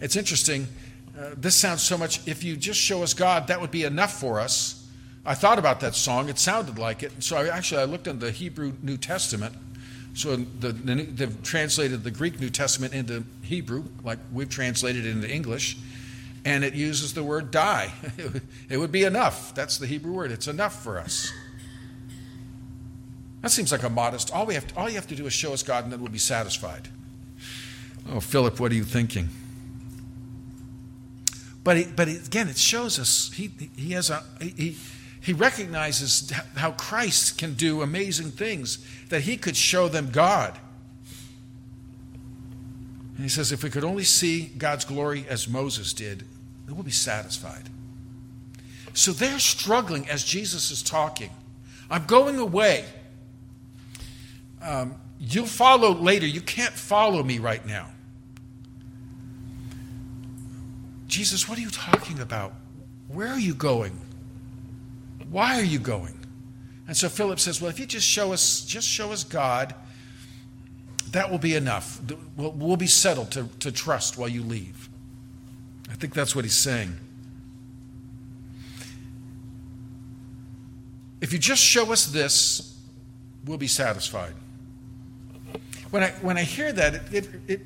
It's 0.00 0.14
interesting. 0.14 0.68
Uh, 1.18 1.30
this 1.36 1.56
sounds 1.56 1.82
so 1.82 1.98
much. 1.98 2.26
If 2.26 2.44
you 2.44 2.56
just 2.56 2.78
show 2.78 3.02
us 3.02 3.12
God, 3.12 3.48
that 3.48 3.60
would 3.60 3.72
be 3.72 3.82
enough 3.82 4.20
for 4.20 4.38
us. 4.38 4.88
I 5.26 5.34
thought 5.34 5.58
about 5.58 5.80
that 5.80 5.96
song. 5.96 6.28
It 6.28 6.38
sounded 6.38 6.78
like 6.78 7.02
it. 7.02 7.12
So 7.18 7.36
I 7.36 7.48
actually 7.48 7.80
I 7.80 7.84
looked 7.84 8.06
in 8.06 8.20
the 8.20 8.30
Hebrew 8.30 8.74
New 8.80 8.96
Testament. 8.96 9.56
So 10.14 10.36
the, 10.36 10.72
the, 10.72 10.94
they've 10.94 11.42
translated 11.42 12.04
the 12.04 12.10
Greek 12.10 12.38
New 12.40 12.50
Testament 12.50 12.94
into 12.94 13.24
Hebrew, 13.42 13.84
like 14.04 14.20
we've 14.32 14.48
translated 14.48 15.04
it 15.06 15.10
into 15.10 15.28
English, 15.28 15.76
and 16.44 16.64
it 16.64 16.74
uses 16.74 17.14
the 17.14 17.24
word 17.24 17.50
die. 17.50 17.92
it 18.70 18.78
would 18.78 18.92
be 18.92 19.02
enough. 19.02 19.54
That's 19.54 19.76
the 19.76 19.86
Hebrew 19.86 20.12
word. 20.12 20.30
It's 20.30 20.46
enough 20.46 20.82
for 20.82 20.98
us. 20.98 21.32
That 23.42 23.50
seems 23.50 23.72
like 23.72 23.82
a 23.82 23.90
modest. 23.90 24.32
All 24.32 24.46
we 24.46 24.54
have, 24.54 24.66
to, 24.68 24.76
all 24.78 24.88
you 24.88 24.94
have 24.94 25.08
to 25.08 25.16
do 25.16 25.26
is 25.26 25.32
show 25.32 25.52
us 25.52 25.62
God, 25.62 25.84
and 25.84 25.92
then 25.92 26.00
we'll 26.00 26.12
be 26.12 26.18
satisfied. 26.18 26.88
Oh, 28.08 28.20
Philip, 28.20 28.60
what 28.60 28.70
are 28.70 28.74
you 28.74 28.84
thinking? 28.84 29.28
But, 31.64 31.78
he, 31.78 31.84
but 31.84 32.08
again, 32.08 32.48
it 32.48 32.58
shows 32.58 32.98
us 32.98 33.32
he, 33.34 33.50
he 33.76 33.92
has 33.92 34.10
a 34.10 34.22
he, 34.40 34.76
he 35.24 35.32
recognizes 35.32 36.30
how 36.54 36.72
Christ 36.72 37.38
can 37.38 37.54
do 37.54 37.80
amazing 37.80 38.30
things, 38.30 38.84
that 39.08 39.22
he 39.22 39.38
could 39.38 39.56
show 39.56 39.88
them 39.88 40.10
God. 40.10 40.58
And 43.14 43.22
he 43.22 43.30
says, 43.30 43.50
if 43.50 43.64
we 43.64 43.70
could 43.70 43.84
only 43.84 44.04
see 44.04 44.52
God's 44.58 44.84
glory 44.84 45.24
as 45.26 45.48
Moses 45.48 45.94
did, 45.94 46.24
then 46.66 46.74
we'll 46.74 46.84
be 46.84 46.90
satisfied. 46.90 47.70
So 48.92 49.12
they're 49.12 49.38
struggling 49.38 50.06
as 50.10 50.24
Jesus 50.24 50.70
is 50.70 50.82
talking. 50.82 51.30
I'm 51.90 52.04
going 52.04 52.38
away. 52.38 52.84
Um, 54.60 54.96
you'll 55.18 55.46
follow 55.46 55.94
later. 55.94 56.26
You 56.26 56.42
can't 56.42 56.74
follow 56.74 57.22
me 57.22 57.38
right 57.38 57.64
now. 57.64 57.88
Jesus, 61.06 61.48
what 61.48 61.56
are 61.56 61.62
you 61.62 61.70
talking 61.70 62.20
about? 62.20 62.52
Where 63.08 63.28
are 63.28 63.40
you 63.40 63.54
going? 63.54 63.98
Why 65.30 65.58
are 65.58 65.64
you 65.64 65.78
going? 65.78 66.18
And 66.86 66.96
so 66.96 67.08
Philip 67.08 67.40
says, 67.40 67.60
Well, 67.60 67.70
if 67.70 67.78
you 67.78 67.86
just 67.86 68.06
show 68.06 68.32
us, 68.32 68.64
just 68.64 68.88
show 68.88 69.12
us 69.12 69.24
God, 69.24 69.74
that 71.10 71.30
will 71.30 71.38
be 71.38 71.54
enough. 71.54 72.00
We'll, 72.36 72.52
we'll 72.52 72.76
be 72.76 72.86
settled 72.86 73.30
to, 73.32 73.48
to 73.60 73.72
trust 73.72 74.18
while 74.18 74.28
you 74.28 74.42
leave. 74.42 74.88
I 75.90 75.94
think 75.94 76.14
that's 76.14 76.34
what 76.34 76.44
he's 76.44 76.56
saying. 76.56 76.94
If 81.20 81.32
you 81.32 81.38
just 81.38 81.62
show 81.62 81.90
us 81.92 82.06
this, 82.06 82.78
we'll 83.46 83.58
be 83.58 83.68
satisfied. 83.68 84.34
When 85.90 86.02
I, 86.02 86.10
when 86.20 86.36
I 86.36 86.42
hear 86.42 86.72
that, 86.72 86.94
it, 86.94 87.12
it, 87.12 87.28
it 87.46 87.60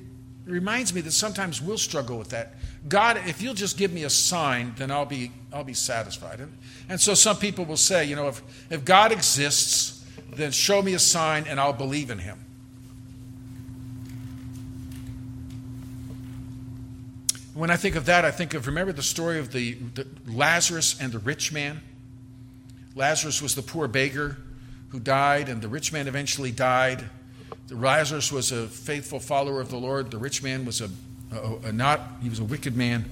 reminds 0.48 0.94
me 0.94 1.00
that 1.02 1.12
sometimes 1.12 1.60
we'll 1.60 1.78
struggle 1.78 2.18
with 2.18 2.30
that. 2.30 2.54
God, 2.88 3.20
if 3.26 3.42
you'll 3.42 3.54
just 3.54 3.76
give 3.76 3.92
me 3.92 4.04
a 4.04 4.10
sign, 4.10 4.74
then 4.76 4.90
I'll 4.90 5.04
be, 5.04 5.30
I'll 5.52 5.64
be 5.64 5.74
satisfied. 5.74 6.40
And, 6.40 6.52
and 6.88 7.00
so 7.00 7.14
some 7.14 7.36
people 7.36 7.64
will 7.64 7.76
say, 7.76 8.04
you 8.04 8.16
know, 8.16 8.28
if, 8.28 8.42
if 8.70 8.84
God 8.84 9.12
exists, 9.12 10.04
then 10.32 10.52
show 10.52 10.80
me 10.82 10.94
a 10.94 10.98
sign 10.98 11.44
and 11.48 11.58
I'll 11.58 11.72
believe 11.72 12.10
in 12.10 12.18
him. 12.18 12.38
When 17.54 17.70
I 17.70 17.76
think 17.76 17.96
of 17.96 18.06
that, 18.06 18.24
I 18.24 18.30
think 18.30 18.54
of 18.54 18.68
remember 18.68 18.92
the 18.92 19.02
story 19.02 19.40
of 19.40 19.50
the, 19.50 19.74
the 19.94 20.06
Lazarus 20.28 21.00
and 21.00 21.10
the 21.10 21.18
rich 21.18 21.52
man? 21.52 21.80
Lazarus 22.94 23.42
was 23.42 23.56
the 23.56 23.62
poor 23.62 23.88
beggar 23.88 24.36
who 24.90 25.00
died, 25.00 25.48
and 25.48 25.60
the 25.60 25.68
rich 25.68 25.92
man 25.92 26.08
eventually 26.08 26.52
died. 26.52 27.04
The 27.68 27.76
Lazarus 27.76 28.32
was 28.32 28.50
a 28.50 28.66
faithful 28.66 29.20
follower 29.20 29.60
of 29.60 29.70
the 29.70 29.76
Lord. 29.76 30.10
The 30.10 30.16
rich 30.16 30.42
man 30.42 30.64
was 30.64 30.80
a, 30.80 30.88
a, 31.30 31.68
a 31.68 31.72
not, 31.72 32.00
he 32.22 32.30
was 32.30 32.38
a 32.38 32.44
wicked 32.44 32.74
man. 32.76 33.04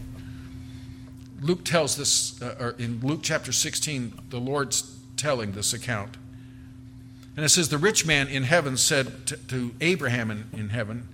Luke 1.43 1.63
tells 1.63 1.97
this, 1.97 2.41
uh, 2.41 2.73
in 2.79 3.01
Luke 3.01 3.21
chapter 3.23 3.53
16, 3.53 4.15
the 4.31 4.41
Lord's 4.41 4.97
telling 5.19 5.53
this 5.53 5.75
account. 5.75 6.17
And 7.37 7.45
it 7.45 7.51
says, 7.51 7.69
The 7.69 7.77
rich 7.77 8.07
man 8.07 8.29
in 8.29 8.45
heaven 8.45 8.79
said 8.79 9.27
to, 9.27 9.37
to 9.37 9.75
Abraham 9.83 10.31
in, 10.31 10.47
in 10.55 10.71
heaven, 10.71 11.07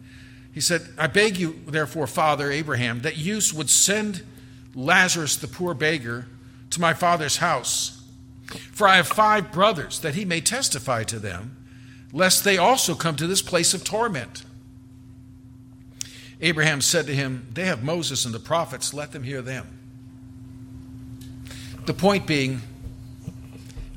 He 0.52 0.60
said, 0.60 0.82
I 0.96 1.08
beg 1.08 1.36
you, 1.36 1.60
therefore, 1.66 2.06
Father 2.06 2.48
Abraham, 2.52 3.00
that 3.00 3.16
you 3.16 3.40
would 3.56 3.70
send 3.70 4.22
Lazarus, 4.76 5.34
the 5.34 5.48
poor 5.48 5.74
beggar, 5.74 6.26
to 6.70 6.80
my 6.80 6.94
father's 6.94 7.38
house. 7.38 8.04
For 8.70 8.86
I 8.86 8.96
have 8.96 9.08
five 9.08 9.50
brothers, 9.50 9.98
that 9.98 10.14
he 10.14 10.24
may 10.24 10.40
testify 10.40 11.02
to 11.04 11.18
them, 11.18 11.56
lest 12.12 12.44
they 12.44 12.58
also 12.58 12.94
come 12.94 13.16
to 13.16 13.26
this 13.26 13.42
place 13.42 13.74
of 13.74 13.84
torment. 13.84 14.44
Abraham 16.40 16.80
said 16.80 17.06
to 17.06 17.14
him, 17.14 17.46
They 17.54 17.64
have 17.66 17.82
Moses 17.82 18.24
and 18.24 18.34
the 18.34 18.40
prophets, 18.40 18.92
let 18.92 19.12
them 19.12 19.22
hear 19.22 19.42
them. 19.42 19.66
The 21.86 21.94
point 21.94 22.26
being, 22.26 22.60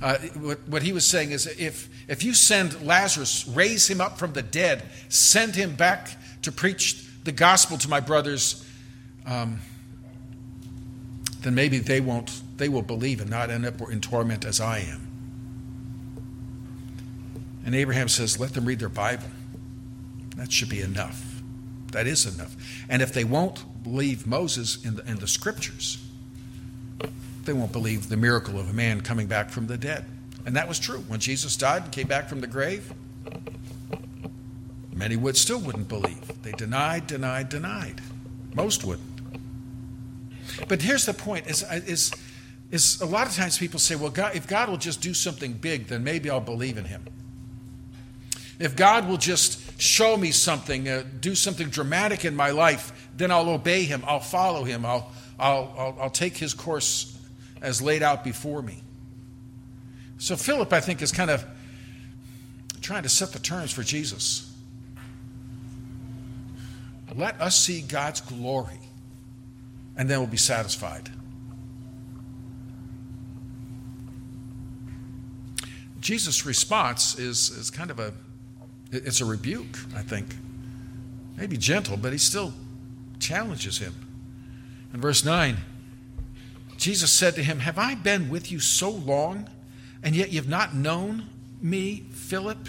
uh, 0.02 0.18
what, 0.36 0.60
what 0.68 0.84
he 0.84 0.94
was 0.94 1.06
saying 1.06 1.32
is 1.32 1.48
if, 1.48 1.90
if 2.08 2.24
you 2.24 2.34
send 2.34 2.86
Lazarus, 2.86 3.48
raise 3.48 3.90
him 3.90 4.00
up 4.00 4.18
from 4.18 4.34
the 4.34 4.42
dead, 4.42 4.84
send 5.10 5.56
him 5.56 5.76
back 5.76 6.10
to 6.44 6.52
preach 6.52 7.04
the 7.24 7.32
gospel 7.32 7.78
to 7.80 7.90
my 7.90 8.00
brothers, 8.00 8.64
um, 9.26 9.60
then 11.42 11.56
maybe 11.56 11.80
they 11.80 12.00
won't, 12.00 12.42
they 12.58 12.70
will 12.70 12.82
believe 12.84 13.22
and 13.22 13.30
not 13.30 13.50
end 13.50 13.66
up 13.66 13.82
in 13.90 14.02
torment 14.02 14.46
as 14.46 14.62
I 14.62 14.80
am. 14.80 15.15
And 17.66 17.74
Abraham 17.74 18.08
says, 18.08 18.40
let 18.40 18.54
them 18.54 18.66
read 18.66 18.80
their 18.80 18.90
Bible. 18.90 19.28
That 20.38 20.52
should 20.52 20.70
be 20.70 20.82
enough. 20.82 21.42
That 21.92 22.08
is 22.08 22.26
enough. 22.26 22.56
And 22.88 23.02
if 23.02 23.12
they 23.12 23.24
won't 23.24 23.84
believe 23.84 24.28
Moses 24.28 24.84
in 24.86 24.96
the, 24.96 25.10
in 25.10 25.18
the 25.18 25.28
scriptures, 25.28 25.98
they 27.46 27.54
won't 27.54 27.72
believe 27.72 28.10
the 28.10 28.18
miracle 28.18 28.60
of 28.60 28.70
a 28.70 28.74
man 28.74 29.02
coming 29.02 29.28
back 29.28 29.50
from 29.50 29.68
the 29.68 29.78
dead. 29.78 30.06
And 30.46 30.56
that 30.56 30.68
was 30.68 30.78
true. 30.78 31.00
When 31.08 31.20
Jesus 31.20 31.56
died 31.56 31.84
and 31.84 31.92
came 31.92 32.08
back 32.08 32.30
from 32.30 32.42
the 32.42 32.48
grave, 32.48 32.94
many 34.94 35.16
would 35.16 35.38
still 35.38 35.60
wouldn't 35.60 35.88
believe. 35.88 36.44
They 36.44 36.52
denied, 36.52 37.08
denied, 37.08 37.50
denied. 37.50 38.02
Most 38.54 38.84
wouldn't. 38.84 39.10
But 40.68 40.82
here's 40.82 41.06
the 41.06 41.14
point: 41.14 41.48
is, 41.48 41.64
is, 41.72 42.14
is 42.72 43.02
a 43.02 43.06
lot 43.06 43.28
of 43.28 43.34
times 43.36 43.58
people 43.58 43.80
say, 43.80 43.96
"Well, 43.96 44.12
God, 44.12 44.36
if 44.36 44.48
God 44.48 44.70
will 44.70 44.78
just 44.78 45.02
do 45.02 45.14
something 45.14 45.54
big, 45.54 45.88
then 45.88 46.04
maybe 46.04 46.30
I'll 46.30 46.40
believe 46.40 46.78
in 46.78 46.86
Him." 46.86 47.06
If 48.60 48.76
God 48.76 49.08
will 49.08 49.18
just 49.18 49.82
show 49.82 50.16
me 50.16 50.32
something, 50.32 50.88
uh, 50.88 51.04
do 51.20 51.36
something 51.36 51.70
dramatic 51.70 52.26
in 52.26 52.36
my 52.36 52.52
life, 52.52 53.10
then 53.16 53.32
I'll 53.32 53.50
obey 53.50 53.84
Him. 53.84 54.04
I'll 54.08 54.20
follow 54.20 54.64
Him. 54.64 54.86
I'll, 54.86 55.12
I'll, 55.40 55.74
I'll, 55.78 55.98
I'll 56.02 56.10
take 56.10 56.38
His 56.38 56.54
course 56.54 57.18
as 57.62 57.82
laid 57.82 58.04
out 58.04 58.24
before 58.24 58.62
me. 58.62 58.82
So 60.18 60.36
Philip, 60.36 60.72
I 60.72 60.80
think, 60.80 61.02
is 61.02 61.12
kind 61.12 61.30
of 61.30 61.46
trying 62.82 63.04
to 63.04 63.10
set 63.10 63.34
the 63.34 63.40
terms 63.40 63.72
for 63.72 63.84
Jesus. 63.84 64.52
Let 67.16 67.40
us 67.40 67.58
see 67.58 67.82
God's 67.82 68.20
glory, 68.22 68.80
and 69.96 70.10
then 70.10 70.20
we'll 70.20 70.28
be 70.28 70.38
satisfied. 70.38 71.10
Jesus' 76.02 76.46
response 76.46 77.18
is, 77.18 77.50
is 77.50 77.72
kind 77.72 77.90
of 77.90 78.00
a 78.00 78.14
it's 78.96 79.22
a 79.22 79.26
rebuke, 79.26 79.80
I 79.96 80.02
think. 80.02 80.36
Maybe 81.38 81.58
gentle, 81.58 81.98
but 81.98 82.12
he 82.12 82.18
still 82.18 82.54
challenges 83.20 83.80
him. 83.80 83.94
In 84.94 85.02
verse 85.02 85.26
9, 85.26 85.58
Jesus 86.78 87.12
said 87.12 87.36
to 87.36 87.44
him, 87.44 87.60
Have 87.60 87.78
I 87.78 87.96
been 87.96 88.30
with 88.30 88.52
you 88.52 88.60
so 88.60 88.90
long, 88.90 89.50
and 90.04 90.16
yet 90.16 90.32
you've 90.32 90.48
not 90.48 90.76
known 90.76 91.26
me, 91.62 92.06
Philip? 92.12 92.68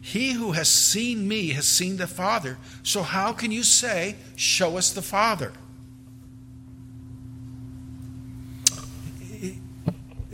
He 0.00 0.32
who 0.32 0.52
has 0.52 0.68
seen 0.68 1.26
me 1.26 1.50
has 1.50 1.66
seen 1.66 1.96
the 1.96 2.06
Father. 2.06 2.58
So 2.82 3.02
how 3.02 3.32
can 3.32 3.50
you 3.50 3.62
say, 3.62 4.16
Show 4.36 4.76
us 4.76 4.92
the 4.92 5.02
Father? 5.02 5.52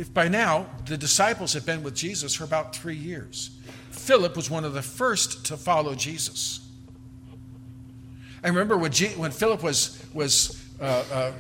if 0.01 0.13
by 0.15 0.29
now 0.29 0.67
the 0.87 0.97
disciples 0.97 1.53
had 1.53 1.67
been 1.67 1.83
with 1.83 1.95
Jesus 1.95 2.35
for 2.35 2.45
about 2.45 2.75
three 2.75 2.97
years. 2.97 3.51
Philip 4.11 4.35
was 4.35 4.51
one 4.51 4.65
of 4.65 4.75
the 4.75 4.83
first 4.83 5.47
to 5.47 5.57
follow 5.57 5.95
Jesus. 5.95 6.69
I 8.43 8.49
remember 8.49 8.77
when, 8.77 8.91
G- 8.91 9.11
when 9.11 9.31
Philip 9.31 9.63
was, 9.63 10.05
was 10.13 10.61
uh, 10.81 11.05
uh, 11.13 11.33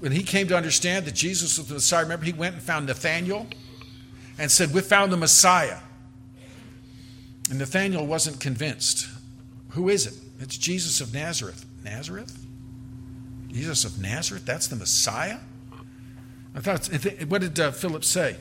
when 0.00 0.12
he 0.12 0.22
came 0.22 0.48
to 0.48 0.54
understand 0.54 1.06
that 1.06 1.14
Jesus 1.14 1.56
was 1.56 1.68
the 1.68 1.72
Messiah, 1.72 2.02
remember 2.02 2.26
he 2.26 2.34
went 2.34 2.56
and 2.56 2.62
found 2.62 2.88
Nathanael 2.88 3.46
and 4.38 4.50
said, 4.50 4.74
We 4.74 4.82
found 4.82 5.10
the 5.10 5.16
Messiah. 5.16 5.78
And 7.48 7.58
Nathanael 7.58 8.06
wasn't 8.06 8.38
convinced. 8.38 9.08
Who 9.70 9.88
is 9.88 10.06
it? 10.06 10.14
It's 10.40 10.58
Jesus 10.58 11.00
of 11.00 11.14
Nazareth. 11.14 11.64
Nazareth? 11.84 12.38
Jesus 13.50 13.86
of 13.86 13.98
Nazareth? 13.98 14.44
That's 14.44 14.66
the 14.66 14.76
Messiah? 14.76 15.38
I 16.54 16.60
thought, 16.60 16.86
what 17.28 17.40
did 17.40 17.58
uh, 17.58 17.70
Philip 17.70 18.04
say? 18.04 18.36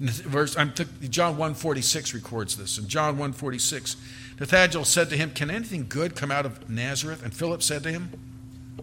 Verse, 0.00 0.56
I'm 0.56 0.72
John 1.10 1.32
146 1.32 2.14
records 2.14 2.56
this. 2.56 2.78
In 2.78 2.88
John 2.88 3.18
146, 3.18 3.96
Nathanael 4.38 4.86
said 4.86 5.10
to 5.10 5.16
him, 5.16 5.30
Can 5.30 5.50
anything 5.50 5.86
good 5.88 6.16
come 6.16 6.30
out 6.30 6.46
of 6.46 6.70
Nazareth? 6.70 7.22
And 7.22 7.34
Philip 7.34 7.62
said 7.62 7.82
to 7.82 7.90
him, 7.90 8.10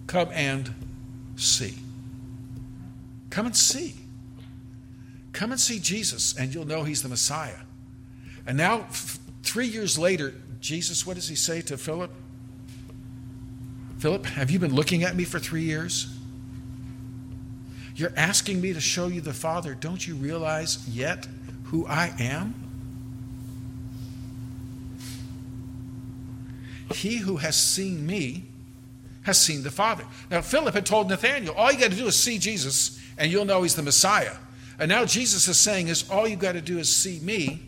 Come 0.06 0.30
and 0.32 0.74
see. 1.36 1.76
Come 3.32 3.48
and 3.48 3.58
see. 3.58 3.96
Come 5.34 5.52
and 5.52 5.60
see 5.60 5.80
Jesus, 5.80 6.38
and 6.38 6.54
you'll 6.54 6.68
know 6.68 6.84
he's 6.84 7.02
the 7.02 7.10
Messiah. 7.10 7.60
And 8.46 8.56
now, 8.56 8.82
f- 8.82 9.18
three 9.42 9.68
years 9.68 9.98
later, 9.98 10.36
Jesus, 10.62 11.06
what 11.06 11.16
does 11.16 11.28
he 11.28 11.36
say 11.36 11.62
to 11.62 11.78
Philip? 11.78 12.12
Philip, 13.98 14.26
have 14.28 14.52
you 14.52 14.60
been 14.60 14.76
looking 14.76 15.04
at 15.04 15.16
me 15.16 15.24
for 15.24 15.40
three 15.40 15.64
years? 15.64 16.17
You're 17.98 18.14
asking 18.16 18.62
me 18.62 18.74
to 18.74 18.80
show 18.80 19.08
you 19.08 19.22
the 19.22 19.34
Father. 19.34 19.74
Don't 19.74 20.08
you 20.08 20.14
realize 20.14 20.88
yet 20.88 21.28
who 21.64 21.86
I 21.88 22.14
am? 22.20 22.54
He 26.94 27.18
who 27.18 27.38
has 27.38 27.56
seen 27.56 28.06
me 28.06 28.44
has 29.24 29.42
seen 29.42 29.64
the 29.64 29.72
Father. 29.72 30.06
Now, 30.30 30.42
Philip 30.42 30.76
had 30.76 30.86
told 30.86 31.10
Nathanael, 31.10 31.54
all 31.54 31.72
you 31.72 31.80
got 31.80 31.90
to 31.90 31.98
do 31.98 32.06
is 32.06 32.16
see 32.16 32.38
Jesus 32.38 33.02
and 33.18 33.32
you'll 33.32 33.46
know 33.46 33.64
he's 33.64 33.76
the 33.76 33.82
Messiah. 33.82 34.36
And 34.80 34.90
now 34.90 35.04
Jesus 35.04 35.48
is 35.48 35.58
saying 35.58 35.88
is 35.88 36.08
all 36.10 36.28
you 36.28 36.36
got 36.36 36.54
to 36.54 36.62
do 36.62 36.78
is 36.78 36.96
see 36.96 37.20
me 37.20 37.64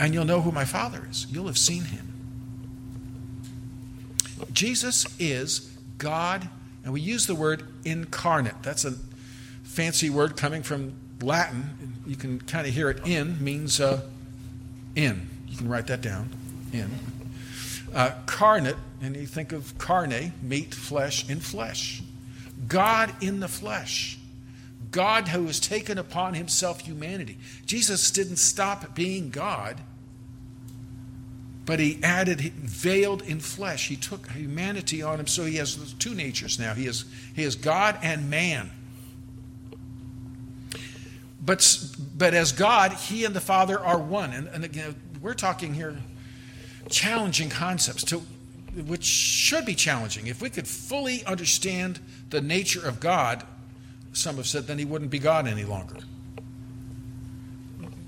and 0.00 0.14
you'll 0.14 0.24
know 0.24 0.40
who 0.40 0.50
my 0.50 0.64
Father 0.64 1.06
is. 1.10 1.26
You'll 1.30 1.48
have 1.48 1.58
seen 1.58 1.84
him. 1.84 2.06
Jesus 4.54 5.06
is 5.20 5.70
God, 5.98 6.48
and 6.84 6.92
we 6.92 7.00
use 7.00 7.26
the 7.26 7.34
word 7.34 7.64
incarnate. 7.84 8.62
That's 8.62 8.84
a 8.84 8.94
fancy 9.62 10.10
word 10.10 10.36
coming 10.36 10.62
from 10.62 10.94
Latin. 11.20 12.02
You 12.06 12.16
can 12.16 12.40
kind 12.40 12.66
of 12.66 12.72
hear 12.72 12.90
it 12.90 13.06
in, 13.06 13.42
means 13.42 13.80
uh, 13.80 14.02
in. 14.94 15.28
You 15.46 15.56
can 15.56 15.68
write 15.68 15.86
that 15.88 16.00
down. 16.00 16.30
In. 16.72 16.90
Uh, 17.94 18.12
carnate, 18.26 18.76
and 19.02 19.16
you 19.16 19.26
think 19.26 19.52
of 19.52 19.76
carne, 19.78 20.32
meat, 20.42 20.74
flesh, 20.74 21.28
in 21.28 21.40
flesh. 21.40 22.02
God 22.68 23.12
in 23.20 23.40
the 23.40 23.48
flesh. 23.48 24.18
God 24.90 25.28
who 25.28 25.46
has 25.46 25.60
taken 25.60 25.98
upon 25.98 26.34
himself 26.34 26.80
humanity. 26.80 27.38
Jesus 27.66 28.10
didn't 28.10 28.36
stop 28.36 28.94
being 28.94 29.30
God 29.30 29.80
but 31.66 31.78
he 31.78 31.98
added, 32.02 32.40
veiled 32.40 33.22
in 33.22 33.40
flesh. 33.40 33.88
He 33.88 33.96
took 33.96 34.30
humanity 34.30 35.02
on 35.02 35.20
him, 35.20 35.26
so 35.26 35.44
he 35.44 35.56
has 35.56 35.94
two 35.98 36.14
natures 36.14 36.58
now. 36.58 36.74
He 36.74 36.86
is, 36.86 37.04
he 37.34 37.42
is 37.42 37.54
God 37.54 37.98
and 38.02 38.30
man. 38.30 38.70
But, 41.42 41.84
but 42.16 42.34
as 42.34 42.52
God, 42.52 42.92
he 42.92 43.24
and 43.24 43.34
the 43.34 43.40
Father 43.40 43.78
are 43.78 43.98
one. 43.98 44.32
And, 44.32 44.48
and 44.48 44.64
again, 44.64 44.94
we're 45.20 45.34
talking 45.34 45.74
here 45.74 45.96
challenging 46.88 47.48
concepts, 47.48 48.04
to, 48.04 48.18
which 48.86 49.04
should 49.04 49.64
be 49.64 49.74
challenging. 49.74 50.26
If 50.26 50.42
we 50.42 50.50
could 50.50 50.66
fully 50.66 51.24
understand 51.24 52.00
the 52.30 52.40
nature 52.40 52.86
of 52.86 53.00
God, 53.00 53.44
some 54.12 54.36
have 54.36 54.46
said, 54.46 54.66
then 54.66 54.78
he 54.78 54.84
wouldn't 54.84 55.10
be 55.10 55.18
God 55.18 55.46
any 55.46 55.64
longer. 55.64 55.96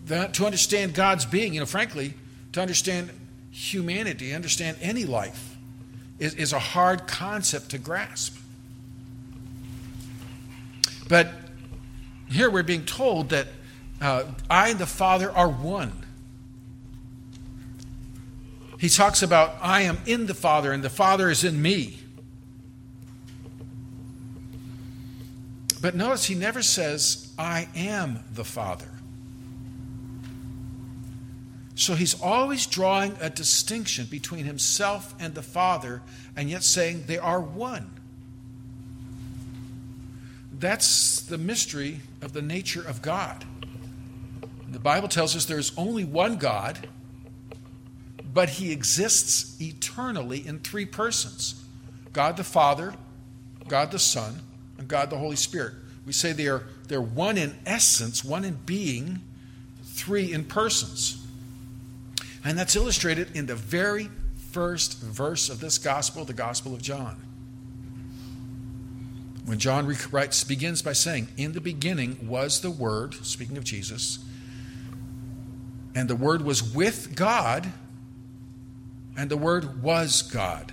That, 0.07 0.35
to 0.35 0.47
understand 0.47 0.95
God's 0.95 1.25
being, 1.25 1.55
you 1.55 1.61
know, 1.61 1.67
frankly, 1.67 2.15
to 2.53 2.61
understand 2.61 3.11
humanity, 3.53 4.35
understand 4.35 4.79
any 4.81 5.05
life, 5.05 5.57
is, 6.19 6.35
is 6.35 6.53
a 6.53 6.59
hard 6.59 7.07
concept 7.07 7.71
to 7.71 7.79
grasp. 7.79 8.37
But 11.09 11.31
here 12.29 12.51
we're 12.51 12.63
being 12.63 12.87
told 12.87 13.29
that 13.29 13.49
uh, 14.01 14.25
I 14.51 14.71
and 14.71 14.79
the 14.79 14.87
Father 14.87 15.31
are 15.31 15.49
one. 15.49 15.93
He 18.79 18.89
talks 18.89 19.23
about, 19.23 19.57
I 19.61 19.83
am 19.83 19.99
in 20.07 20.27
the 20.27 20.35
Father 20.35 20.73
and 20.73 20.83
the 20.83 20.91
Father 20.91 21.31
is 21.31 21.45
in 21.45 21.61
me. 21.61 21.99
But 25.81 25.95
notice 25.95 26.25
he 26.25 26.35
never 26.35 26.63
says, 26.63 27.33
I 27.39 27.69
am 27.77 28.25
the 28.33 28.45
Father. 28.45 28.89
So 31.83 31.97
he's 31.97 32.23
always 32.23 32.65
drawing 32.67 33.17
a 33.21 33.29
distinction 33.29 34.07
between 34.09 34.45
himself 34.45 35.17
and 35.19 35.35
the 35.35 35.43
Father, 35.43 36.01
and 36.37 36.49
yet 36.49 36.63
saying 36.63 37.07
they 37.09 37.19
are 37.19 37.41
one. 37.41 37.91
That's 40.57 41.23
the 41.23 41.39
mystery 41.39 41.99
of 42.21 42.35
the 42.35 42.41
nature 42.41 42.87
of 42.87 43.03
God. 43.03 43.45
The 44.71 44.79
Bible 44.79 45.09
tells 45.09 45.35
us 45.35 45.47
there's 45.47 45.77
only 45.77 46.05
one 46.05 46.37
God, 46.37 46.87
but 48.33 48.49
he 48.49 48.71
exists 48.71 49.61
eternally 49.61 50.47
in 50.47 50.61
three 50.61 50.87
persons 50.87 51.65
God 52.13 52.37
the 52.37 52.45
Father, 52.45 52.95
God 53.67 53.91
the 53.91 53.99
Son, 53.99 54.39
and 54.79 54.87
God 54.87 55.11
the 55.11 55.19
Holy 55.19 55.35
Spirit. 55.35 55.75
We 56.07 56.13
say 56.13 56.31
they 56.31 56.47
are, 56.47 56.63
they're 56.87 57.03
one 57.03 57.37
in 57.37 57.57
essence, 57.67 58.25
one 58.25 58.45
in 58.45 58.55
being, 58.67 59.21
three 59.83 60.33
in 60.33 60.45
persons. 60.45 61.19
And 62.45 62.59
that's 62.59 62.75
illustrated 62.75 63.37
in 63.37 63.47
the 63.47 63.55
very 63.55 64.11
first 64.51 65.01
verse 65.01 65.49
of 65.49 65.61
this 65.61 65.79
gospel, 65.79 66.25
the 66.25 66.33
Gospel 66.33 66.75
of 66.75 66.83
John. 66.83 67.17
When 69.45 69.59
John 69.59 69.93
writes, 70.11 70.45
begins 70.45 70.83
by 70.83 70.93
saying, 70.93 71.29
In 71.37 71.53
the 71.53 71.61
beginning 71.61 72.29
was 72.29 72.61
the 72.61 72.71
Word, 72.71 73.15
speaking 73.15 73.57
of 73.57 73.65
Jesus, 73.65 74.19
and 75.95 76.09
the 76.09 76.17
Word 76.17 76.43
was 76.43 76.63
with 76.63 77.15
God, 77.17 77.73
and 79.17 79.31
the 79.31 79.37
Word 79.37 79.83
was 79.83 80.23
God. 80.23 80.73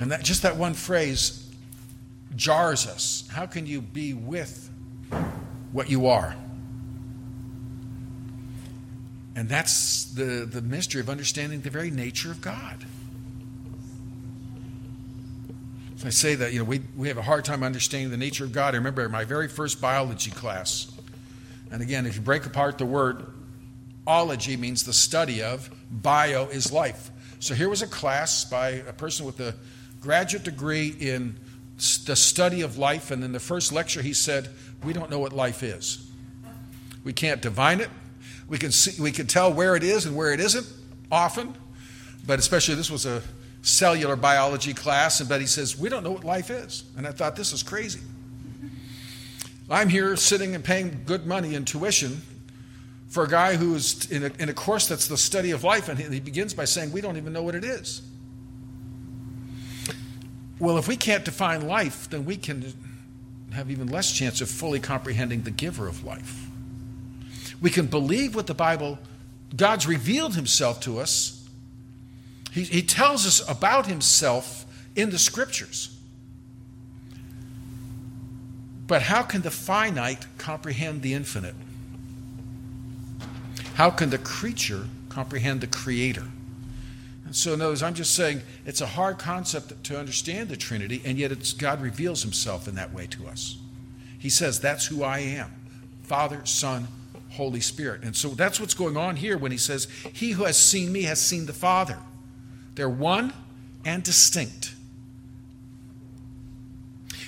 And 0.00 0.10
that 0.10 0.22
just 0.22 0.42
that 0.42 0.56
one 0.56 0.74
phrase 0.74 1.52
jars 2.36 2.86
us. 2.86 3.28
How 3.30 3.46
can 3.46 3.66
you 3.66 3.80
be 3.80 4.14
with 4.14 4.70
what 5.72 5.88
you 5.88 6.06
are? 6.06 6.36
And 9.36 9.48
that's 9.48 10.04
the, 10.04 10.46
the 10.48 10.62
mystery 10.62 11.00
of 11.00 11.10
understanding 11.10 11.60
the 11.60 11.70
very 11.70 11.90
nature 11.90 12.30
of 12.30 12.40
God. 12.40 12.84
So 15.96 16.06
I 16.06 16.10
say 16.10 16.34
that, 16.36 16.52
you 16.52 16.60
know, 16.60 16.64
we, 16.64 16.82
we 16.96 17.08
have 17.08 17.18
a 17.18 17.22
hard 17.22 17.44
time 17.44 17.62
understanding 17.62 18.10
the 18.10 18.16
nature 18.16 18.44
of 18.44 18.52
God. 18.52 18.74
I 18.74 18.76
remember 18.76 19.08
my 19.08 19.24
very 19.24 19.48
first 19.48 19.80
biology 19.80 20.30
class. 20.30 20.90
And 21.70 21.82
again, 21.82 22.06
if 22.06 22.14
you 22.14 22.20
break 22.20 22.46
apart 22.46 22.78
the 22.78 22.86
word, 22.86 23.26
ology 24.06 24.56
means 24.56 24.84
the 24.84 24.92
study 24.92 25.42
of, 25.42 25.70
bio 25.90 26.46
is 26.46 26.70
life. 26.72 27.10
So 27.40 27.54
here 27.54 27.68
was 27.68 27.82
a 27.82 27.86
class 27.86 28.44
by 28.44 28.68
a 28.68 28.92
person 28.92 29.26
with 29.26 29.40
a 29.40 29.54
graduate 30.00 30.44
degree 30.44 30.94
in 31.00 31.36
the 32.06 32.16
study 32.16 32.60
of 32.62 32.78
life. 32.78 33.10
And 33.10 33.24
in 33.24 33.32
the 33.32 33.40
first 33.40 33.72
lecture, 33.72 34.02
he 34.02 34.12
said, 34.12 34.48
We 34.84 34.92
don't 34.92 35.10
know 35.10 35.18
what 35.18 35.32
life 35.32 35.62
is. 35.62 36.06
We 37.02 37.12
can't 37.12 37.42
divine 37.42 37.80
it. 37.80 37.90
We 38.48 38.58
can, 38.58 38.72
see, 38.72 39.00
we 39.00 39.10
can 39.10 39.26
tell 39.26 39.52
where 39.52 39.74
it 39.76 39.82
is 39.82 40.06
and 40.06 40.16
where 40.16 40.32
it 40.32 40.40
isn't 40.40 40.66
often, 41.10 41.54
but 42.26 42.38
especially 42.38 42.74
this 42.74 42.90
was 42.90 43.06
a 43.06 43.22
cellular 43.62 44.16
biology 44.16 44.74
class, 44.74 45.20
and 45.20 45.28
Betty 45.28 45.46
says, 45.46 45.78
We 45.78 45.88
don't 45.88 46.04
know 46.04 46.12
what 46.12 46.24
life 46.24 46.50
is. 46.50 46.84
And 46.96 47.06
I 47.06 47.12
thought, 47.12 47.36
this 47.36 47.52
is 47.52 47.62
crazy. 47.62 48.00
I'm 49.70 49.88
here 49.88 50.14
sitting 50.16 50.54
and 50.54 50.62
paying 50.62 51.02
good 51.06 51.26
money 51.26 51.54
in 51.54 51.64
tuition 51.64 52.20
for 53.08 53.24
a 53.24 53.28
guy 53.28 53.56
who's 53.56 54.10
in 54.10 54.24
a, 54.24 54.30
in 54.38 54.48
a 54.48 54.52
course 54.52 54.88
that's 54.88 55.08
the 55.08 55.16
study 55.16 55.52
of 55.52 55.64
life, 55.64 55.88
and 55.88 55.98
he 55.98 56.20
begins 56.20 56.52
by 56.52 56.64
saying, 56.64 56.92
We 56.92 57.00
don't 57.00 57.16
even 57.16 57.32
know 57.32 57.42
what 57.42 57.54
it 57.54 57.64
is. 57.64 58.02
Well, 60.58 60.78
if 60.78 60.86
we 60.86 60.96
can't 60.96 61.24
define 61.24 61.66
life, 61.66 62.08
then 62.10 62.24
we 62.24 62.36
can 62.36 62.72
have 63.52 63.70
even 63.70 63.88
less 63.88 64.12
chance 64.12 64.40
of 64.40 64.50
fully 64.50 64.80
comprehending 64.80 65.42
the 65.42 65.50
giver 65.50 65.88
of 65.88 66.04
life. 66.04 66.43
We 67.64 67.70
can 67.70 67.86
believe 67.86 68.34
what 68.34 68.46
the 68.46 68.52
Bible, 68.52 68.98
God's 69.56 69.86
revealed 69.86 70.34
himself 70.34 70.80
to 70.80 71.00
us. 71.00 71.48
He, 72.52 72.64
he 72.64 72.82
tells 72.82 73.26
us 73.26 73.42
about 73.48 73.86
himself 73.86 74.66
in 74.94 75.08
the 75.08 75.18
scriptures. 75.18 75.98
But 78.86 79.00
how 79.00 79.22
can 79.22 79.40
the 79.40 79.50
finite 79.50 80.26
comprehend 80.36 81.00
the 81.00 81.14
infinite? 81.14 81.54
How 83.76 83.88
can 83.88 84.10
the 84.10 84.18
creature 84.18 84.84
comprehend 85.08 85.62
the 85.62 85.66
creator? 85.66 86.26
And 87.24 87.34
so, 87.34 87.54
in 87.54 87.62
other 87.62 87.70
words, 87.70 87.82
I'm 87.82 87.94
just 87.94 88.14
saying 88.14 88.42
it's 88.66 88.82
a 88.82 88.86
hard 88.86 89.16
concept 89.16 89.84
to 89.84 89.98
understand 89.98 90.50
the 90.50 90.58
Trinity, 90.58 91.00
and 91.02 91.16
yet 91.16 91.32
it's, 91.32 91.54
God 91.54 91.80
reveals 91.80 92.24
himself 92.24 92.68
in 92.68 92.74
that 92.74 92.92
way 92.92 93.06
to 93.06 93.26
us. 93.26 93.56
He 94.18 94.28
says, 94.28 94.60
That's 94.60 94.84
who 94.84 95.02
I 95.02 95.20
am 95.20 95.50
Father, 96.02 96.44
Son, 96.44 96.88
Holy 97.34 97.60
Spirit. 97.60 98.02
And 98.02 98.14
so 98.14 98.28
that's 98.28 98.60
what's 98.60 98.74
going 98.74 98.96
on 98.96 99.16
here 99.16 99.36
when 99.36 99.52
he 99.52 99.58
says, 99.58 99.88
He 100.12 100.32
who 100.32 100.44
has 100.44 100.56
seen 100.56 100.92
me 100.92 101.02
has 101.02 101.20
seen 101.20 101.46
the 101.46 101.52
Father. 101.52 101.98
They're 102.74 102.88
one 102.88 103.32
and 103.84 104.02
distinct. 104.02 104.74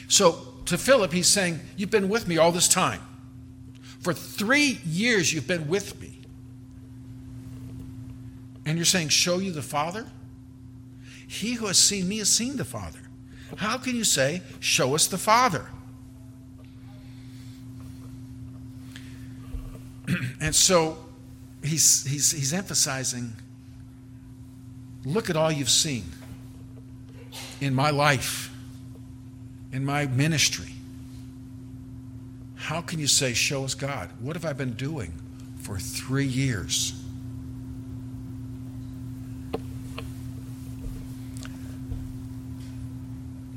So 0.08 0.54
to 0.66 0.78
Philip, 0.78 1.12
he's 1.12 1.28
saying, 1.28 1.60
You've 1.76 1.90
been 1.90 2.08
with 2.08 2.28
me 2.28 2.38
all 2.38 2.52
this 2.52 2.68
time. 2.68 3.00
For 4.00 4.12
three 4.12 4.80
years, 4.84 5.32
you've 5.32 5.48
been 5.48 5.68
with 5.68 6.00
me. 6.00 6.20
And 8.64 8.78
you're 8.78 8.84
saying, 8.84 9.08
Show 9.08 9.38
you 9.38 9.52
the 9.52 9.62
Father? 9.62 10.06
He 11.26 11.54
who 11.54 11.66
has 11.66 11.78
seen 11.78 12.08
me 12.08 12.18
has 12.18 12.28
seen 12.28 12.56
the 12.56 12.64
Father. 12.64 13.00
How 13.56 13.78
can 13.78 13.96
you 13.96 14.04
say, 14.04 14.42
Show 14.60 14.94
us 14.94 15.08
the 15.08 15.18
Father? 15.18 15.66
and 20.40 20.54
so 20.54 20.98
he's, 21.62 22.06
he's, 22.06 22.32
he's 22.32 22.52
emphasizing 22.52 23.32
look 25.06 25.30
at 25.30 25.36
all 25.36 25.52
you've 25.52 25.70
seen 25.70 26.04
in 27.60 27.74
my 27.74 27.90
life, 27.90 28.50
in 29.72 29.84
my 29.84 30.06
ministry. 30.06 30.72
How 32.56 32.80
can 32.80 32.98
you 32.98 33.06
say, 33.06 33.32
Show 33.32 33.64
us 33.64 33.74
God? 33.74 34.10
What 34.20 34.34
have 34.34 34.44
I 34.44 34.52
been 34.52 34.72
doing 34.72 35.12
for 35.60 35.78
three 35.78 36.26
years? 36.26 37.00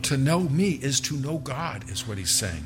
To 0.04 0.18
know 0.18 0.42
me 0.42 0.72
is 0.72 1.00
to 1.02 1.16
know 1.16 1.38
God, 1.38 1.90
is 1.90 2.08
what 2.08 2.18
he's 2.18 2.32
saying. 2.32 2.64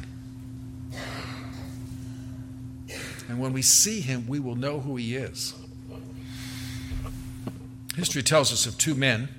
And 3.27 3.39
when 3.39 3.53
we 3.53 3.61
see 3.61 4.01
him, 4.01 4.27
we 4.27 4.39
will 4.39 4.55
know 4.55 4.79
who 4.79 4.95
he 4.95 5.15
is. 5.15 5.53
History 7.95 8.23
tells 8.23 8.51
us 8.51 8.65
of 8.65 8.77
two 8.77 8.95
men, 8.95 9.29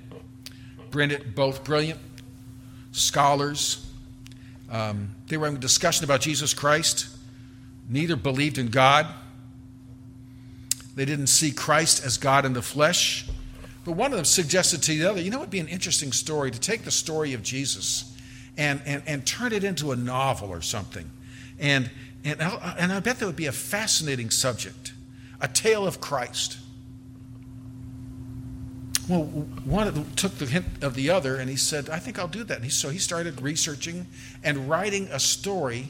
both 1.35 1.63
brilliant 1.63 1.99
scholars. 2.93 3.85
Um, 4.71 5.15
they 5.27 5.37
were 5.37 5.47
in 5.47 5.55
a 5.55 5.59
discussion 5.59 6.05
about 6.05 6.21
Jesus 6.21 6.53
Christ. 6.53 7.07
Neither 7.89 8.15
believed 8.15 8.57
in 8.57 8.69
God. 8.69 9.07
They 10.95 11.05
didn't 11.05 11.27
see 11.27 11.51
Christ 11.51 12.05
as 12.05 12.17
God 12.17 12.45
in 12.45 12.53
the 12.53 12.61
flesh. 12.61 13.27
But 13.83 13.91
one 13.91 14.11
of 14.11 14.17
them 14.17 14.25
suggested 14.25 14.81
to 14.83 14.97
the 14.97 15.09
other, 15.09 15.21
you 15.21 15.29
know, 15.29 15.37
it 15.37 15.41
would 15.41 15.49
be 15.49 15.59
an 15.59 15.67
interesting 15.67 16.11
story 16.11 16.49
to 16.49 16.59
take 16.59 16.83
the 16.83 16.91
story 16.91 17.33
of 17.33 17.43
Jesus 17.43 18.15
and, 18.57 18.81
and, 18.85 19.03
and 19.05 19.25
turn 19.27 19.51
it 19.51 19.63
into 19.63 19.91
a 19.91 19.95
novel 19.95 20.49
or 20.49 20.61
something. 20.61 21.09
And, 21.59 21.91
and, 22.25 22.41
and 22.41 22.91
I 22.91 22.99
bet 22.99 23.19
that 23.19 23.25
would 23.25 23.35
be 23.35 23.45
a 23.45 23.51
fascinating 23.51 24.29
subject 24.29 24.93
a 25.41 25.47
tale 25.47 25.85
of 25.85 25.99
Christ. 25.99 26.57
Well, 29.07 29.23
one 29.23 30.05
took 30.15 30.35
the 30.39 30.45
hint 30.45 30.65
of 30.81 30.95
the 30.95 31.11
other 31.11 31.35
and 31.35 31.49
he 31.49 31.55
said, 31.55 31.89
I 31.89 31.99
think 31.99 32.17
I'll 32.17 32.27
do 32.27 32.43
that. 32.45 32.55
And 32.55 32.63
he, 32.63 32.71
so 32.71 32.89
he 32.89 32.97
started 32.97 33.39
researching 33.41 34.07
and 34.43 34.67
writing 34.67 35.07
a 35.11 35.19
story 35.19 35.89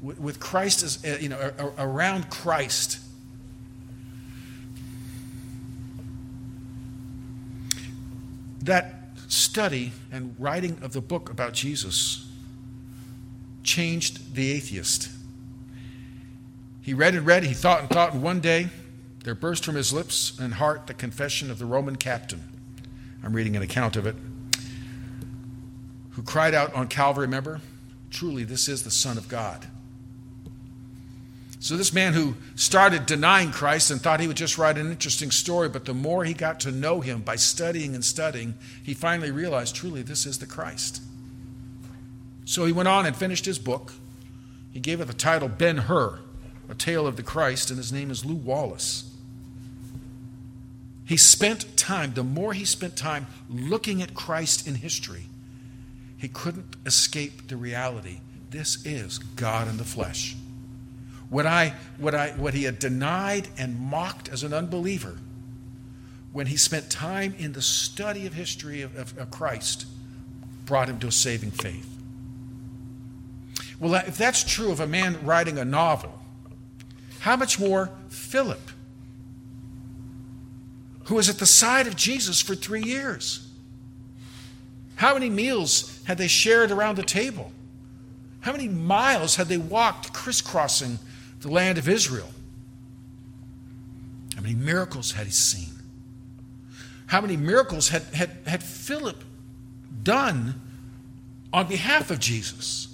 with, 0.00 0.18
with 0.18 0.40
Christ 0.40 0.82
as, 0.82 1.04
uh, 1.04 1.18
you 1.20 1.28
know, 1.28 1.52
around 1.76 2.30
Christ. 2.30 2.98
That 8.62 8.94
study 9.28 9.92
and 10.10 10.34
writing 10.38 10.78
of 10.80 10.92
the 10.92 11.02
book 11.02 11.28
about 11.28 11.52
Jesus 11.52 12.26
changed 13.62 14.34
the 14.34 14.52
atheist. 14.52 15.10
He 16.82 16.94
read 16.94 17.14
and 17.14 17.26
read, 17.26 17.44
he 17.44 17.54
thought 17.54 17.80
and 17.80 17.90
thought, 17.90 18.14
and 18.14 18.22
one 18.22 18.40
day 18.40 18.68
there 19.24 19.34
burst 19.34 19.64
from 19.64 19.74
his 19.74 19.92
lips 19.92 20.38
and 20.38 20.54
heart 20.54 20.86
the 20.86 20.94
confession 20.94 21.50
of 21.50 21.58
the 21.58 21.66
Roman 21.66 21.96
captain. 21.96 22.42
I'm 23.22 23.34
reading 23.34 23.54
an 23.56 23.62
account 23.62 23.96
of 23.96 24.06
it. 24.06 24.16
Who 26.12 26.22
cried 26.22 26.54
out 26.54 26.72
on 26.74 26.88
Calvary, 26.88 27.26
remember? 27.26 27.60
Truly, 28.10 28.44
this 28.44 28.68
is 28.68 28.82
the 28.82 28.90
Son 28.90 29.18
of 29.18 29.28
God. 29.28 29.66
So, 31.62 31.76
this 31.76 31.92
man 31.92 32.14
who 32.14 32.36
started 32.56 33.04
denying 33.04 33.52
Christ 33.52 33.90
and 33.90 34.00
thought 34.00 34.20
he 34.20 34.26
would 34.26 34.36
just 34.36 34.56
write 34.56 34.78
an 34.78 34.90
interesting 34.90 35.30
story, 35.30 35.68
but 35.68 35.84
the 35.84 35.92
more 35.92 36.24
he 36.24 36.32
got 36.32 36.58
to 36.60 36.72
know 36.72 37.02
him 37.02 37.20
by 37.20 37.36
studying 37.36 37.94
and 37.94 38.02
studying, 38.02 38.54
he 38.82 38.94
finally 38.94 39.30
realized 39.30 39.76
truly 39.76 40.00
this 40.00 40.24
is 40.24 40.38
the 40.38 40.46
Christ. 40.46 41.02
So, 42.46 42.64
he 42.64 42.72
went 42.72 42.88
on 42.88 43.04
and 43.04 43.14
finished 43.14 43.44
his 43.44 43.58
book. 43.58 43.92
He 44.72 44.80
gave 44.80 45.02
it 45.02 45.04
the 45.04 45.12
title 45.12 45.48
Ben 45.48 45.76
Hur, 45.76 46.20
a 46.70 46.74
tale 46.74 47.06
of 47.06 47.16
the 47.16 47.22
Christ, 47.22 47.70
and 47.70 47.78
his 47.78 47.92
name 47.92 48.10
is 48.10 48.24
Lew 48.24 48.36
Wallace. 48.36 49.12
He 51.04 51.16
spent 51.16 51.76
time, 51.76 52.14
the 52.14 52.22
more 52.22 52.52
he 52.52 52.64
spent 52.64 52.96
time 52.96 53.26
looking 53.48 54.00
at 54.00 54.14
Christ 54.14 54.68
in 54.68 54.76
history, 54.76 55.24
he 56.16 56.28
couldn't 56.28 56.76
escape 56.86 57.48
the 57.48 57.56
reality 57.56 58.20
this 58.50 58.84
is 58.84 59.18
God 59.18 59.68
in 59.68 59.76
the 59.76 59.84
flesh. 59.84 60.36
What, 61.28 61.46
I, 61.46 61.74
what, 61.98 62.14
I, 62.14 62.30
what 62.30 62.54
he 62.54 62.64
had 62.64 62.78
denied 62.78 63.48
and 63.58 63.78
mocked 63.78 64.28
as 64.28 64.42
an 64.42 64.52
unbeliever, 64.52 65.18
when 66.32 66.46
he 66.46 66.56
spent 66.56 66.90
time 66.90 67.34
in 67.38 67.52
the 67.52 67.62
study 67.62 68.26
of 68.26 68.34
history 68.34 68.82
of, 68.82 68.96
of, 68.96 69.18
of 69.18 69.30
Christ, 69.30 69.86
brought 70.66 70.88
him 70.88 70.98
to 71.00 71.08
a 71.08 71.12
saving 71.12 71.50
faith. 71.50 71.88
Well, 73.80 73.94
if 73.94 74.16
that's 74.16 74.44
true 74.44 74.70
of 74.70 74.78
a 74.78 74.86
man 74.86 75.24
writing 75.24 75.58
a 75.58 75.64
novel, 75.64 76.19
how 77.20 77.36
much 77.36 77.60
more 77.60 77.90
Philip? 78.08 78.70
who 81.10 81.16
was 81.16 81.28
at 81.28 81.38
the 81.38 81.46
side 81.46 81.88
of 81.88 81.96
Jesus 81.96 82.40
for 82.40 82.54
three 82.54 82.84
years. 82.84 83.44
How 84.94 85.14
many 85.14 85.28
meals 85.28 86.00
had 86.04 86.18
they 86.18 86.28
shared 86.28 86.70
around 86.70 86.98
the 86.98 87.02
table? 87.02 87.50
How 88.38 88.52
many 88.52 88.68
miles 88.68 89.34
had 89.34 89.48
they 89.48 89.58
walked 89.58 90.12
crisscrossing 90.12 91.00
the 91.40 91.48
land 91.48 91.78
of 91.78 91.88
Israel? 91.88 92.30
How 94.36 94.42
many 94.42 94.54
miracles 94.54 95.10
had 95.10 95.26
he 95.26 95.32
seen? 95.32 95.74
How 97.06 97.20
many 97.20 97.36
miracles 97.36 97.88
had, 97.88 98.02
had, 98.14 98.30
had 98.46 98.62
Philip 98.62 99.24
done 100.04 100.60
on 101.52 101.66
behalf 101.66 102.12
of 102.12 102.20
Jesus? 102.20 102.86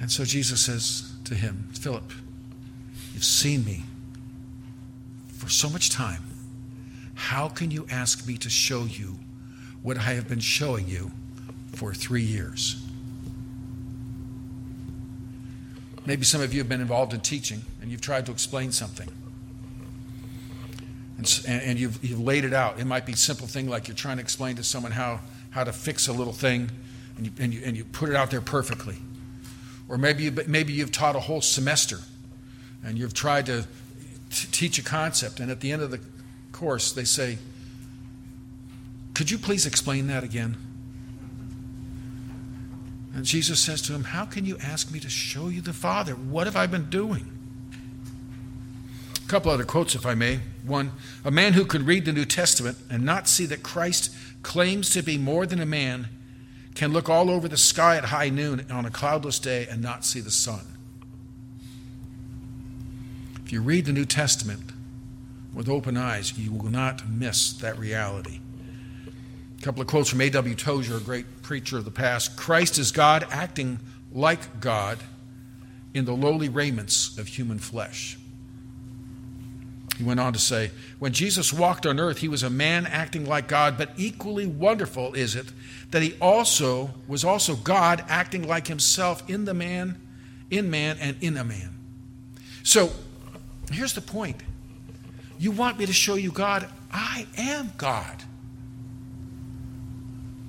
And 0.00 0.12
so 0.12 0.24
Jesus 0.24 0.60
says 0.60 1.12
to 1.26 1.34
him, 1.34 1.68
Philip, 1.72 2.10
you've 3.12 3.24
seen 3.24 3.64
me 3.64 3.84
for 5.28 5.48
so 5.48 5.68
much 5.68 5.90
time, 5.90 6.22
how 7.14 7.48
can 7.48 7.70
you 7.70 7.86
ask 7.90 8.26
me 8.26 8.36
to 8.38 8.50
show 8.50 8.84
you 8.84 9.18
what 9.82 9.96
I 9.96 10.14
have 10.14 10.28
been 10.28 10.40
showing 10.40 10.88
you 10.88 11.12
for 11.74 11.94
three 11.94 12.22
years? 12.22 12.82
Maybe 16.04 16.24
some 16.24 16.40
of 16.40 16.54
you 16.54 16.60
have 16.60 16.68
been 16.68 16.80
involved 16.80 17.12
in 17.12 17.20
teaching 17.20 17.62
and 17.82 17.90
you've 17.90 18.00
tried 18.00 18.26
to 18.26 18.32
explain 18.32 18.70
something. 18.70 19.08
And, 21.18 21.42
and 21.48 21.78
you've, 21.78 22.04
you've 22.04 22.20
laid 22.20 22.44
it 22.44 22.52
out. 22.52 22.78
It 22.78 22.84
might 22.84 23.06
be 23.06 23.12
a 23.12 23.16
simple 23.16 23.46
thing 23.46 23.68
like 23.68 23.88
you're 23.88 23.96
trying 23.96 24.18
to 24.18 24.22
explain 24.22 24.56
to 24.56 24.62
someone 24.62 24.92
how, 24.92 25.20
how 25.50 25.64
to 25.64 25.72
fix 25.72 26.06
a 26.06 26.12
little 26.12 26.32
thing 26.32 26.70
and 27.16 27.26
you, 27.26 27.32
and, 27.40 27.54
you, 27.54 27.62
and 27.64 27.76
you 27.76 27.84
put 27.84 28.08
it 28.08 28.14
out 28.14 28.30
there 28.30 28.40
perfectly. 28.40 28.96
Or 29.88 29.98
maybe, 29.98 30.24
you, 30.24 30.36
maybe 30.46 30.72
you've 30.72 30.92
taught 30.92 31.16
a 31.16 31.20
whole 31.20 31.40
semester 31.40 32.00
and 32.84 32.98
you've 32.98 33.14
tried 33.14 33.46
to 33.46 33.66
teach 34.30 34.78
a 34.78 34.82
concept, 34.82 35.40
and 35.40 35.50
at 35.50 35.60
the 35.60 35.72
end 35.72 35.82
of 35.82 35.90
the 35.90 36.00
course, 36.52 36.92
they 36.92 37.04
say, 37.04 37.38
Could 39.14 39.30
you 39.30 39.38
please 39.38 39.66
explain 39.66 40.08
that 40.08 40.24
again? 40.24 40.56
And 43.14 43.24
Jesus 43.24 43.60
says 43.60 43.80
to 43.82 43.94
him, 43.94 44.04
How 44.04 44.24
can 44.24 44.44
you 44.44 44.58
ask 44.62 44.92
me 44.92 45.00
to 45.00 45.08
show 45.08 45.48
you 45.48 45.60
the 45.60 45.72
Father? 45.72 46.12
What 46.12 46.46
have 46.46 46.56
I 46.56 46.66
been 46.66 46.90
doing? 46.90 47.32
A 49.24 49.28
couple 49.28 49.50
other 49.50 49.64
quotes, 49.64 49.94
if 49.94 50.04
I 50.04 50.14
may. 50.14 50.40
One, 50.64 50.92
a 51.24 51.30
man 51.30 51.54
who 51.54 51.64
could 51.64 51.82
read 51.82 52.04
the 52.04 52.12
New 52.12 52.24
Testament 52.24 52.76
and 52.90 53.04
not 53.04 53.26
see 53.26 53.46
that 53.46 53.62
Christ 53.62 54.14
claims 54.42 54.90
to 54.90 55.02
be 55.02 55.18
more 55.18 55.46
than 55.46 55.60
a 55.60 55.66
man 55.66 56.08
can 56.76 56.92
look 56.92 57.08
all 57.08 57.30
over 57.30 57.48
the 57.48 57.56
sky 57.56 57.96
at 57.96 58.04
high 58.04 58.28
noon 58.28 58.64
on 58.70 58.84
a 58.84 58.90
cloudless 58.90 59.38
day 59.38 59.66
and 59.68 59.82
not 59.82 60.04
see 60.04 60.20
the 60.20 60.30
sun. 60.30 60.60
If 63.44 63.52
you 63.52 63.62
read 63.62 63.86
the 63.86 63.92
New 63.92 64.04
Testament 64.04 64.72
with 65.54 65.68
open 65.68 65.96
eyes, 65.96 66.38
you 66.38 66.52
will 66.52 66.70
not 66.70 67.08
miss 67.08 67.52
that 67.54 67.78
reality. 67.78 68.40
A 69.58 69.62
couple 69.62 69.80
of 69.80 69.88
quotes 69.88 70.10
from 70.10 70.20
A.W. 70.20 70.54
Tozer, 70.54 70.98
a 70.98 71.00
great 71.00 71.42
preacher 71.42 71.78
of 71.78 71.86
the 71.86 71.90
past 71.90 72.36
Christ 72.36 72.78
is 72.78 72.92
God 72.92 73.26
acting 73.30 73.80
like 74.12 74.60
God 74.60 74.98
in 75.94 76.04
the 76.04 76.12
lowly 76.12 76.50
raiments 76.50 77.16
of 77.16 77.26
human 77.26 77.58
flesh. 77.58 78.18
He 79.96 80.04
went 80.04 80.20
on 80.20 80.32
to 80.34 80.38
say, 80.38 80.70
When 80.98 81.12
Jesus 81.12 81.52
walked 81.52 81.86
on 81.86 81.98
earth, 81.98 82.18
he 82.18 82.28
was 82.28 82.42
a 82.42 82.50
man 82.50 82.86
acting 82.86 83.24
like 83.24 83.48
God, 83.48 83.78
but 83.78 83.90
equally 83.96 84.46
wonderful 84.46 85.14
is 85.14 85.34
it 85.34 85.46
that 85.90 86.02
he 86.02 86.14
also 86.20 86.90
was 87.06 87.24
also 87.24 87.56
God 87.56 88.04
acting 88.08 88.46
like 88.46 88.66
himself 88.66 89.28
in 89.30 89.44
the 89.44 89.54
man, 89.54 90.00
in 90.50 90.70
man, 90.70 90.98
and 91.00 91.16
in 91.22 91.36
a 91.36 91.44
man. 91.44 91.78
So 92.62 92.90
here's 93.70 93.94
the 93.94 94.00
point. 94.00 94.42
You 95.38 95.50
want 95.50 95.78
me 95.78 95.86
to 95.86 95.92
show 95.92 96.14
you 96.16 96.30
God? 96.30 96.68
I 96.92 97.26
am 97.38 97.72
God. 97.76 98.22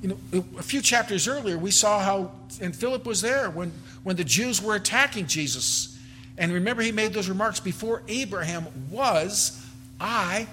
You 0.02 0.10
know, 0.10 0.46
a 0.58 0.64
few 0.64 0.82
chapters 0.82 1.28
earlier, 1.28 1.58
we 1.58 1.72
saw 1.72 2.00
how, 2.00 2.32
and 2.62 2.76
Philip 2.76 3.06
was 3.06 3.22
there 3.22 3.50
when, 3.50 3.72
when 4.04 4.16
the 4.16 4.24
Jews 4.24 4.62
were 4.62 4.76
attacking 4.76 5.28
Jesus. 5.28 5.97
And 6.38 6.54
remember, 6.54 6.82
he 6.82 6.92
made 6.92 7.14
those 7.14 7.30
remarks 7.30 7.60
before 7.60 8.04
Abraham 8.08 8.68
was, 8.92 9.66
I 10.00 10.48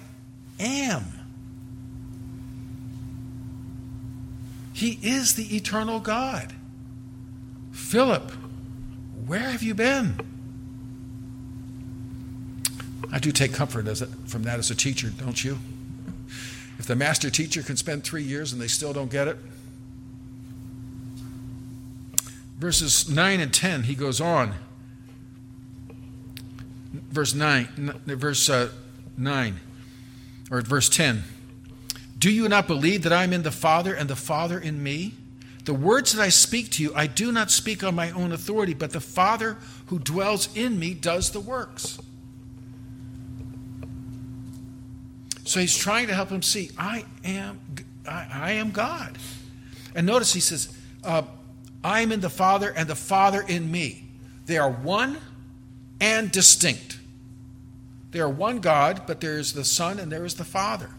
am. 0.59 1.03
He 4.73 4.99
is 5.01 5.35
the 5.35 5.55
eternal 5.55 5.99
God. 5.99 6.53
Philip, 7.71 8.31
where 9.25 9.39
have 9.39 9.63
you 9.63 9.75
been? 9.75 10.19
I 13.11 13.19
do 13.19 13.31
take 13.31 13.53
comfort 13.53 13.87
a, 13.87 13.95
from 14.25 14.43
that 14.43 14.59
as 14.59 14.71
a 14.71 14.75
teacher, 14.75 15.09
don't 15.09 15.41
you? 15.43 15.59
If 16.77 16.85
the 16.87 16.95
master 16.95 17.29
teacher 17.29 17.61
can 17.61 17.77
spend 17.77 18.03
three 18.03 18.23
years 18.23 18.51
and 18.51 18.61
they 18.61 18.67
still 18.67 18.91
don't 18.91 19.09
get 19.09 19.27
it. 19.27 19.37
Verses 22.57 23.07
9 23.07 23.39
and 23.39 23.53
10, 23.53 23.83
he 23.83 23.95
goes 23.95 24.19
on. 24.19 24.55
Verse 27.09 27.33
9, 27.33 28.01
verse 28.05 28.49
uh, 28.49 28.69
9, 29.17 29.59
or 30.51 30.61
verse 30.61 30.89
10. 30.89 31.23
Do 32.17 32.31
you 32.31 32.47
not 32.47 32.67
believe 32.67 33.03
that 33.03 33.13
I 33.13 33.23
am 33.23 33.33
in 33.33 33.43
the 33.43 33.51
Father 33.51 33.93
and 33.93 34.09
the 34.09 34.15
Father 34.15 34.59
in 34.59 34.81
me? 34.81 35.13
The 35.65 35.73
words 35.73 36.13
that 36.13 36.21
I 36.21 36.29
speak 36.29 36.69
to 36.71 36.83
you, 36.83 36.93
I 36.95 37.07
do 37.07 37.31
not 37.31 37.49
speak 37.51 37.83
on 37.83 37.95
my 37.95 38.11
own 38.11 38.31
authority, 38.31 38.73
but 38.73 38.91
the 38.91 38.99
Father 38.99 39.57
who 39.87 39.99
dwells 39.99 40.55
in 40.55 40.77
me 40.79 40.93
does 40.93 41.31
the 41.31 41.39
works. 41.39 41.99
So 45.43 45.59
he's 45.59 45.75
trying 45.75 46.07
to 46.07 46.13
help 46.13 46.29
him 46.29 46.41
see, 46.41 46.71
I 46.77 47.05
am, 47.23 47.59
I, 48.07 48.27
I 48.31 48.51
am 48.53 48.71
God. 48.71 49.17
And 49.95 50.05
notice 50.05 50.33
he 50.33 50.39
says, 50.39 50.75
uh, 51.03 51.23
I 51.83 52.01
am 52.01 52.11
in 52.11 52.19
the 52.19 52.29
Father 52.29 52.71
and 52.75 52.87
the 52.87 52.95
Father 52.95 53.43
in 53.47 53.71
me. 53.71 54.05
They 54.47 54.57
are 54.57 54.69
one 54.69 55.17
and 55.99 56.31
distinct. 56.31 56.99
They 58.11 58.19
are 58.19 58.29
one 58.29 58.59
God, 58.59 59.03
but 59.07 59.19
there 59.21 59.37
is 59.37 59.53
the 59.53 59.65
Son 59.65 59.99
and 59.99 60.11
there 60.11 60.25
is 60.25 60.35
the 60.35 60.45
Father. 60.45 60.89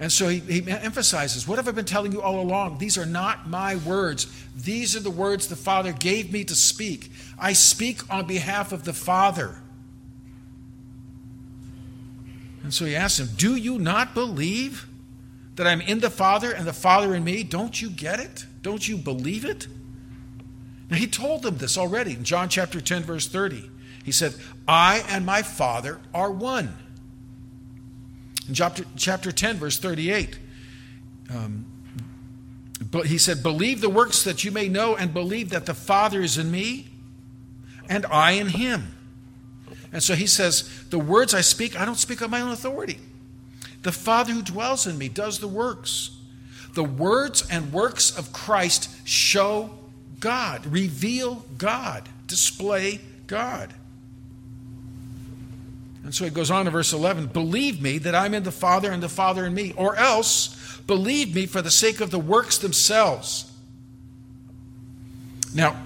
And 0.00 0.12
so 0.12 0.28
he, 0.28 0.38
he, 0.38 0.70
emphasizes, 0.70 1.48
What 1.48 1.56
have 1.58 1.66
I 1.66 1.72
been 1.72 1.84
telling 1.84 2.12
you 2.12 2.22
all 2.22 2.40
along? 2.40 2.78
These 2.78 2.96
are 2.96 3.06
not 3.06 3.48
my 3.48 3.76
words. 3.76 4.26
These 4.56 4.96
are 4.96 5.00
the 5.00 5.10
words 5.10 5.48
the 5.48 5.56
Father 5.56 5.92
gave 5.92 6.32
me 6.32 6.44
to 6.44 6.54
speak. 6.54 7.10
I 7.38 7.52
speak 7.52 8.12
on 8.12 8.26
behalf 8.26 8.72
of 8.72 8.84
the 8.84 8.92
Father. 8.92 9.56
And 12.62 12.72
so 12.72 12.84
he 12.84 12.94
asks 12.94 13.18
him, 13.18 13.28
Do 13.36 13.56
you 13.56 13.78
not 13.78 14.14
believe 14.14 14.86
that 15.56 15.66
I'm 15.66 15.80
in 15.80 15.98
the 15.98 16.10
Father 16.10 16.52
and 16.52 16.66
the 16.66 16.72
Father 16.72 17.14
in 17.14 17.24
me? 17.24 17.42
Don't 17.42 17.80
you 17.82 17.90
get 17.90 18.20
it? 18.20 18.46
Don't 18.62 18.86
you 18.86 18.96
believe 18.96 19.44
it? 19.44 19.66
He 20.90 21.06
told 21.06 21.42
them 21.42 21.58
this 21.58 21.76
already 21.76 22.12
in 22.12 22.24
John 22.24 22.48
chapter 22.48 22.80
10, 22.80 23.02
verse 23.02 23.26
30. 23.26 23.70
He 24.04 24.12
said, 24.12 24.34
I 24.66 25.04
and 25.08 25.26
my 25.26 25.42
Father 25.42 26.00
are 26.14 26.30
one. 26.30 26.74
In 28.48 28.54
chapter, 28.54 28.84
chapter 28.96 29.30
10, 29.30 29.58
verse 29.58 29.78
38, 29.78 30.38
um, 31.30 31.66
but 32.90 33.06
he 33.06 33.18
said, 33.18 33.42
Believe 33.42 33.82
the 33.82 33.90
works 33.90 34.24
that 34.24 34.44
you 34.44 34.50
may 34.50 34.68
know, 34.68 34.96
and 34.96 35.12
believe 35.12 35.50
that 35.50 35.66
the 35.66 35.74
Father 35.74 36.22
is 36.22 36.38
in 36.38 36.50
me, 36.50 36.88
and 37.90 38.06
I 38.06 38.32
in 38.32 38.48
him. 38.48 38.94
And 39.92 40.02
so 40.02 40.14
he 40.14 40.26
says, 40.26 40.84
The 40.88 40.98
words 40.98 41.34
I 41.34 41.42
speak, 41.42 41.78
I 41.78 41.84
don't 41.84 41.96
speak 41.96 42.22
on 42.22 42.30
my 42.30 42.40
own 42.40 42.52
authority. 42.52 42.98
The 43.82 43.92
Father 43.92 44.32
who 44.32 44.42
dwells 44.42 44.86
in 44.86 44.96
me 44.96 45.10
does 45.10 45.38
the 45.38 45.48
works. 45.48 46.16
The 46.72 46.84
words 46.84 47.46
and 47.50 47.72
works 47.72 48.16
of 48.16 48.32
Christ 48.32 48.90
show 49.06 49.77
God, 50.20 50.66
reveal 50.66 51.44
God, 51.56 52.08
display 52.26 53.00
God. 53.26 53.72
And 56.04 56.14
so 56.14 56.24
he 56.24 56.30
goes 56.30 56.50
on 56.50 56.64
to 56.64 56.70
verse 56.70 56.92
11 56.92 57.26
Believe 57.26 57.82
me 57.82 57.98
that 57.98 58.14
I'm 58.14 58.34
in 58.34 58.42
the 58.42 58.52
Father 58.52 58.90
and 58.90 59.02
the 59.02 59.08
Father 59.08 59.44
in 59.44 59.54
me, 59.54 59.74
or 59.76 59.94
else 59.96 60.78
believe 60.86 61.34
me 61.34 61.46
for 61.46 61.60
the 61.60 61.70
sake 61.70 62.00
of 62.00 62.10
the 62.10 62.18
works 62.18 62.58
themselves. 62.58 63.52
Now, 65.54 65.80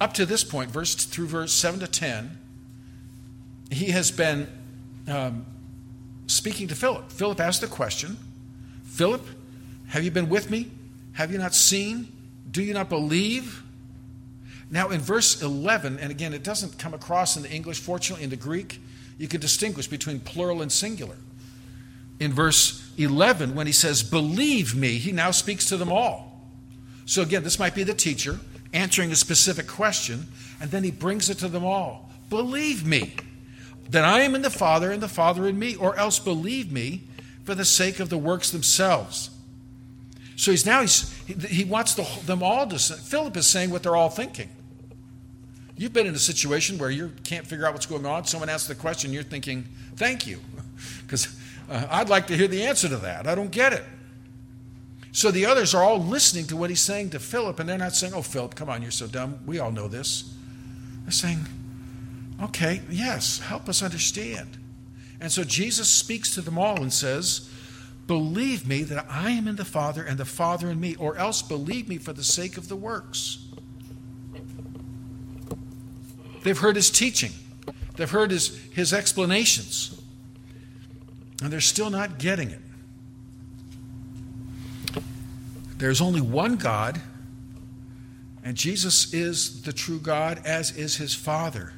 up 0.00 0.14
to 0.14 0.26
this 0.26 0.42
point, 0.42 0.70
verse 0.70 0.94
through 0.94 1.26
verse 1.26 1.52
7 1.52 1.80
to 1.80 1.86
10, 1.86 2.38
he 3.70 3.86
has 3.86 4.10
been 4.10 4.48
um, 5.08 5.44
speaking 6.26 6.68
to 6.68 6.74
Philip. 6.74 7.10
Philip 7.10 7.40
asked 7.40 7.60
the 7.60 7.66
question 7.66 8.16
Philip, 8.84 9.26
have 9.88 10.02
you 10.04 10.10
been 10.10 10.28
with 10.28 10.50
me? 10.50 10.70
Have 11.12 11.30
you 11.30 11.38
not 11.38 11.54
seen? 11.54 12.08
Do 12.50 12.62
you 12.62 12.74
not 12.74 12.88
believe? 12.88 13.62
Now, 14.70 14.90
in 14.90 15.00
verse 15.00 15.42
11, 15.42 15.98
and 15.98 16.10
again, 16.10 16.32
it 16.32 16.42
doesn't 16.42 16.78
come 16.78 16.94
across 16.94 17.36
in 17.36 17.42
the 17.42 17.50
English, 17.50 17.80
fortunately, 17.80 18.24
in 18.24 18.30
the 18.30 18.36
Greek, 18.36 18.80
you 19.18 19.28
can 19.28 19.40
distinguish 19.40 19.86
between 19.86 20.20
plural 20.20 20.62
and 20.62 20.72
singular. 20.72 21.16
In 22.20 22.32
verse 22.32 22.90
11, 22.96 23.54
when 23.54 23.66
he 23.66 23.72
says, 23.72 24.02
Believe 24.02 24.74
me, 24.74 24.98
he 24.98 25.12
now 25.12 25.30
speaks 25.30 25.66
to 25.66 25.76
them 25.76 25.92
all. 25.92 26.40
So, 27.06 27.22
again, 27.22 27.44
this 27.44 27.58
might 27.58 27.74
be 27.74 27.82
the 27.84 27.94
teacher 27.94 28.40
answering 28.72 29.12
a 29.12 29.16
specific 29.16 29.68
question, 29.68 30.26
and 30.60 30.70
then 30.70 30.82
he 30.82 30.90
brings 30.90 31.30
it 31.30 31.38
to 31.38 31.48
them 31.48 31.64
all. 31.64 32.10
Believe 32.28 32.86
me 32.86 33.14
that 33.90 34.04
I 34.04 34.20
am 34.20 34.34
in 34.34 34.42
the 34.42 34.50
Father 34.50 34.90
and 34.90 35.02
the 35.02 35.08
Father 35.08 35.46
in 35.46 35.58
me, 35.58 35.76
or 35.76 35.96
else 35.96 36.18
believe 36.18 36.72
me 36.72 37.02
for 37.44 37.54
the 37.54 37.64
sake 37.64 38.00
of 38.00 38.08
the 38.08 38.18
works 38.18 38.50
themselves. 38.50 39.30
So 40.36 40.50
he's 40.50 40.66
now 40.66 40.80
he's, 40.80 41.12
he 41.48 41.64
wants 41.64 41.94
the, 41.94 42.06
them 42.26 42.42
all 42.42 42.66
to. 42.66 42.78
Philip 42.78 43.36
is 43.36 43.46
saying 43.46 43.70
what 43.70 43.82
they're 43.82 43.96
all 43.96 44.10
thinking. 44.10 44.48
You've 45.76 45.92
been 45.92 46.06
in 46.06 46.14
a 46.14 46.20
situation 46.20 46.78
where 46.78 46.90
you 46.90 47.12
can't 47.24 47.46
figure 47.46 47.66
out 47.66 47.72
what's 47.72 47.86
going 47.86 48.06
on. 48.06 48.24
Someone 48.24 48.48
asks 48.48 48.68
the 48.68 48.74
question, 48.74 49.12
you're 49.12 49.22
thinking, 49.22 49.64
"Thank 49.96 50.26
you," 50.26 50.40
because 51.02 51.28
uh, 51.70 51.86
I'd 51.90 52.08
like 52.08 52.26
to 52.28 52.36
hear 52.36 52.48
the 52.48 52.62
answer 52.64 52.88
to 52.88 52.96
that. 52.98 53.26
I 53.26 53.34
don't 53.34 53.50
get 53.50 53.72
it. 53.72 53.84
So 55.12 55.30
the 55.30 55.46
others 55.46 55.74
are 55.74 55.82
all 55.82 55.98
listening 55.98 56.46
to 56.48 56.56
what 56.56 56.70
he's 56.70 56.80
saying 56.80 57.10
to 57.10 57.20
Philip, 57.20 57.60
and 57.60 57.68
they're 57.68 57.78
not 57.78 57.94
saying, 57.94 58.14
"Oh, 58.14 58.22
Philip, 58.22 58.54
come 58.54 58.68
on, 58.68 58.82
you're 58.82 58.90
so 58.90 59.06
dumb. 59.06 59.38
We 59.46 59.58
all 59.58 59.72
know 59.72 59.88
this." 59.88 60.34
They're 61.04 61.12
saying, 61.12 61.44
Okay, 62.42 62.82
yes, 62.90 63.38
help 63.38 63.68
us 63.68 63.82
understand. 63.82 64.58
And 65.20 65.30
so 65.30 65.44
Jesus 65.44 65.88
speaks 65.88 66.34
to 66.34 66.40
them 66.40 66.58
all 66.58 66.80
and 66.82 66.92
says, 66.92 67.48
Believe 68.06 68.66
me 68.66 68.82
that 68.82 69.06
I 69.08 69.30
am 69.30 69.48
in 69.48 69.56
the 69.56 69.64
Father 69.64 70.02
and 70.02 70.18
the 70.18 70.24
Father 70.24 70.70
in 70.70 70.78
me, 70.78 70.94
or 70.96 71.16
else 71.16 71.40
believe 71.40 71.88
me 71.88 71.96
for 71.96 72.12
the 72.12 72.24
sake 72.24 72.58
of 72.58 72.68
the 72.68 72.76
works. 72.76 73.38
They've 76.42 76.58
heard 76.58 76.76
his 76.76 76.90
teaching, 76.90 77.32
they've 77.96 78.10
heard 78.10 78.30
his, 78.30 78.58
his 78.72 78.92
explanations, 78.92 80.00
and 81.42 81.50
they're 81.50 81.60
still 81.60 81.88
not 81.88 82.18
getting 82.18 82.50
it. 82.50 82.60
There's 85.78 86.00
only 86.00 86.20
one 86.20 86.56
God, 86.56 87.00
and 88.42 88.56
Jesus 88.56 89.12
is 89.14 89.62
the 89.62 89.72
true 89.72 89.98
God, 89.98 90.42
as 90.44 90.76
is 90.76 90.96
his 90.96 91.14
Father. 91.14 91.72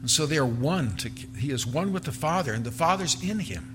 And 0.00 0.10
so 0.10 0.26
they 0.26 0.38
are 0.38 0.46
one. 0.46 0.96
To, 0.96 1.10
he 1.38 1.50
is 1.50 1.66
one 1.66 1.92
with 1.92 2.04
the 2.04 2.12
Father, 2.12 2.52
and 2.52 2.64
the 2.64 2.70
Father's 2.70 3.22
in 3.22 3.38
him. 3.40 3.73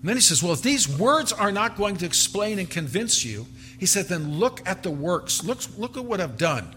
And 0.00 0.08
then 0.08 0.16
he 0.16 0.22
says, 0.22 0.42
Well, 0.42 0.52
if 0.52 0.62
these 0.62 0.88
words 0.88 1.32
are 1.32 1.52
not 1.52 1.76
going 1.76 1.96
to 1.96 2.06
explain 2.06 2.58
and 2.58 2.68
convince 2.68 3.24
you, 3.24 3.46
he 3.78 3.86
said, 3.86 4.06
then 4.06 4.38
look 4.38 4.60
at 4.68 4.82
the 4.82 4.90
works. 4.90 5.44
Look, 5.44 5.60
look 5.78 5.96
at 5.96 6.04
what 6.04 6.20
I've 6.20 6.36
done. 6.36 6.68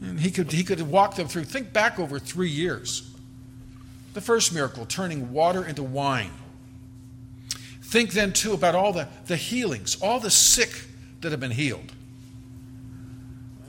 And 0.00 0.18
he 0.18 0.30
could, 0.30 0.50
he 0.50 0.64
could 0.64 0.80
walk 0.82 1.14
them 1.14 1.28
through. 1.28 1.44
Think 1.44 1.72
back 1.72 1.98
over 2.00 2.18
three 2.18 2.50
years. 2.50 3.14
The 4.14 4.20
first 4.20 4.52
miracle, 4.52 4.86
turning 4.86 5.32
water 5.32 5.64
into 5.64 5.84
wine. 5.84 6.32
Think 7.80 8.10
then, 8.10 8.32
too, 8.32 8.52
about 8.52 8.74
all 8.74 8.92
the, 8.92 9.08
the 9.26 9.36
healings, 9.36 9.96
all 10.02 10.18
the 10.18 10.30
sick 10.30 10.86
that 11.20 11.30
have 11.30 11.40
been 11.40 11.52
healed. 11.52 11.92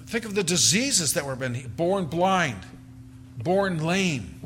Think 0.07 0.25
of 0.25 0.33
the 0.33 0.43
diseases 0.43 1.13
that 1.13 1.25
were 1.25 1.35
been 1.35 1.71
born 1.77 2.05
blind, 2.05 2.57
born 3.37 3.83
lame, 3.83 4.41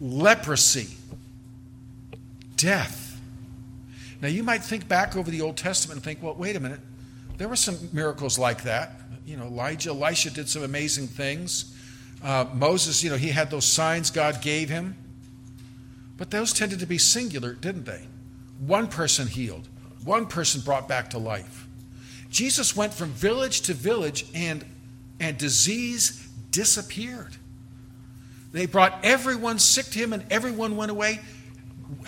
leprosy, 0.00 0.97
death. 2.58 3.18
Now, 4.20 4.28
you 4.28 4.42
might 4.42 4.62
think 4.62 4.86
back 4.86 5.16
over 5.16 5.30
the 5.30 5.40
Old 5.40 5.56
Testament 5.56 5.96
and 5.96 6.04
think, 6.04 6.22
well, 6.22 6.34
wait 6.34 6.56
a 6.56 6.60
minute. 6.60 6.80
There 7.38 7.48
were 7.48 7.56
some 7.56 7.78
miracles 7.92 8.38
like 8.38 8.64
that. 8.64 9.00
You 9.24 9.36
know, 9.36 9.46
Elijah, 9.46 9.90
Elisha 9.90 10.30
did 10.30 10.48
some 10.48 10.64
amazing 10.64 11.06
things. 11.06 11.74
Uh, 12.22 12.46
Moses, 12.52 13.02
you 13.02 13.10
know, 13.10 13.16
he 13.16 13.28
had 13.28 13.50
those 13.50 13.64
signs 13.64 14.10
God 14.10 14.42
gave 14.42 14.68
him. 14.68 14.96
But 16.16 16.30
those 16.30 16.52
tended 16.52 16.80
to 16.80 16.86
be 16.86 16.98
singular, 16.98 17.52
didn't 17.52 17.84
they? 17.84 18.02
One 18.58 18.88
person 18.88 19.28
healed, 19.28 19.68
one 20.04 20.26
person 20.26 20.60
brought 20.62 20.88
back 20.88 21.10
to 21.10 21.18
life. 21.18 21.68
Jesus 22.28 22.76
went 22.76 22.92
from 22.92 23.10
village 23.10 23.62
to 23.62 23.74
village 23.74 24.26
and, 24.34 24.64
and 25.20 25.38
disease 25.38 26.28
disappeared. 26.50 27.36
They 28.50 28.66
brought 28.66 28.98
everyone 29.04 29.60
sick 29.60 29.86
to 29.86 29.98
him 29.98 30.12
and 30.12 30.24
everyone 30.30 30.76
went 30.76 30.90
away 30.90 31.20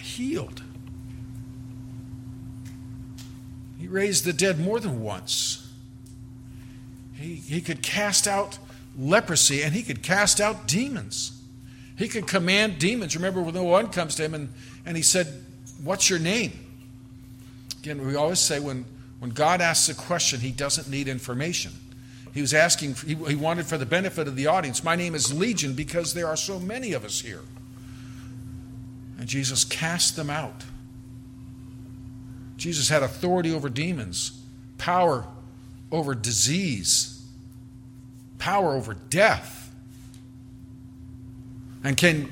healed. 0.00 0.62
He 3.78 3.88
raised 3.88 4.24
the 4.24 4.32
dead 4.32 4.60
more 4.60 4.78
than 4.78 5.02
once. 5.02 5.66
He, 7.14 7.34
he 7.34 7.60
could 7.60 7.82
cast 7.82 8.26
out 8.26 8.58
leprosy 8.98 9.62
and 9.62 9.72
he 9.72 9.82
could 9.82 10.02
cast 10.02 10.40
out 10.40 10.66
demons. 10.66 11.40
He 11.96 12.08
could 12.08 12.26
command 12.26 12.78
demons. 12.78 13.14
Remember 13.14 13.42
when 13.42 13.54
the 13.54 13.62
one 13.62 13.88
comes 13.88 14.14
to 14.16 14.24
him 14.24 14.34
and, 14.34 14.52
and 14.86 14.96
he 14.96 15.02
said, 15.02 15.26
What's 15.82 16.10
your 16.10 16.18
name? 16.18 16.52
Again, 17.78 18.06
we 18.06 18.16
always 18.16 18.38
say 18.38 18.60
when, 18.60 18.84
when 19.18 19.30
God 19.30 19.62
asks 19.62 19.88
a 19.88 19.94
question, 19.94 20.40
he 20.40 20.50
doesn't 20.50 20.88
need 20.88 21.08
information. 21.08 21.72
He 22.34 22.42
was 22.42 22.52
asking, 22.52 22.94
he, 22.94 23.14
he 23.14 23.34
wanted 23.34 23.66
for 23.66 23.78
the 23.78 23.86
benefit 23.86 24.28
of 24.28 24.36
the 24.36 24.46
audience, 24.46 24.84
My 24.84 24.96
name 24.96 25.14
is 25.14 25.32
Legion 25.32 25.74
because 25.74 26.12
there 26.12 26.26
are 26.26 26.36
so 26.36 26.58
many 26.58 26.92
of 26.92 27.04
us 27.04 27.20
here. 27.20 27.40
And 29.20 29.28
Jesus 29.28 29.64
cast 29.64 30.16
them 30.16 30.30
out. 30.30 30.64
Jesus 32.56 32.88
had 32.88 33.02
authority 33.02 33.52
over 33.52 33.68
demons, 33.68 34.42
power 34.78 35.26
over 35.92 36.14
disease, 36.14 37.22
power 38.38 38.74
over 38.74 38.94
death. 38.94 39.74
And 41.84 41.98
can 41.98 42.30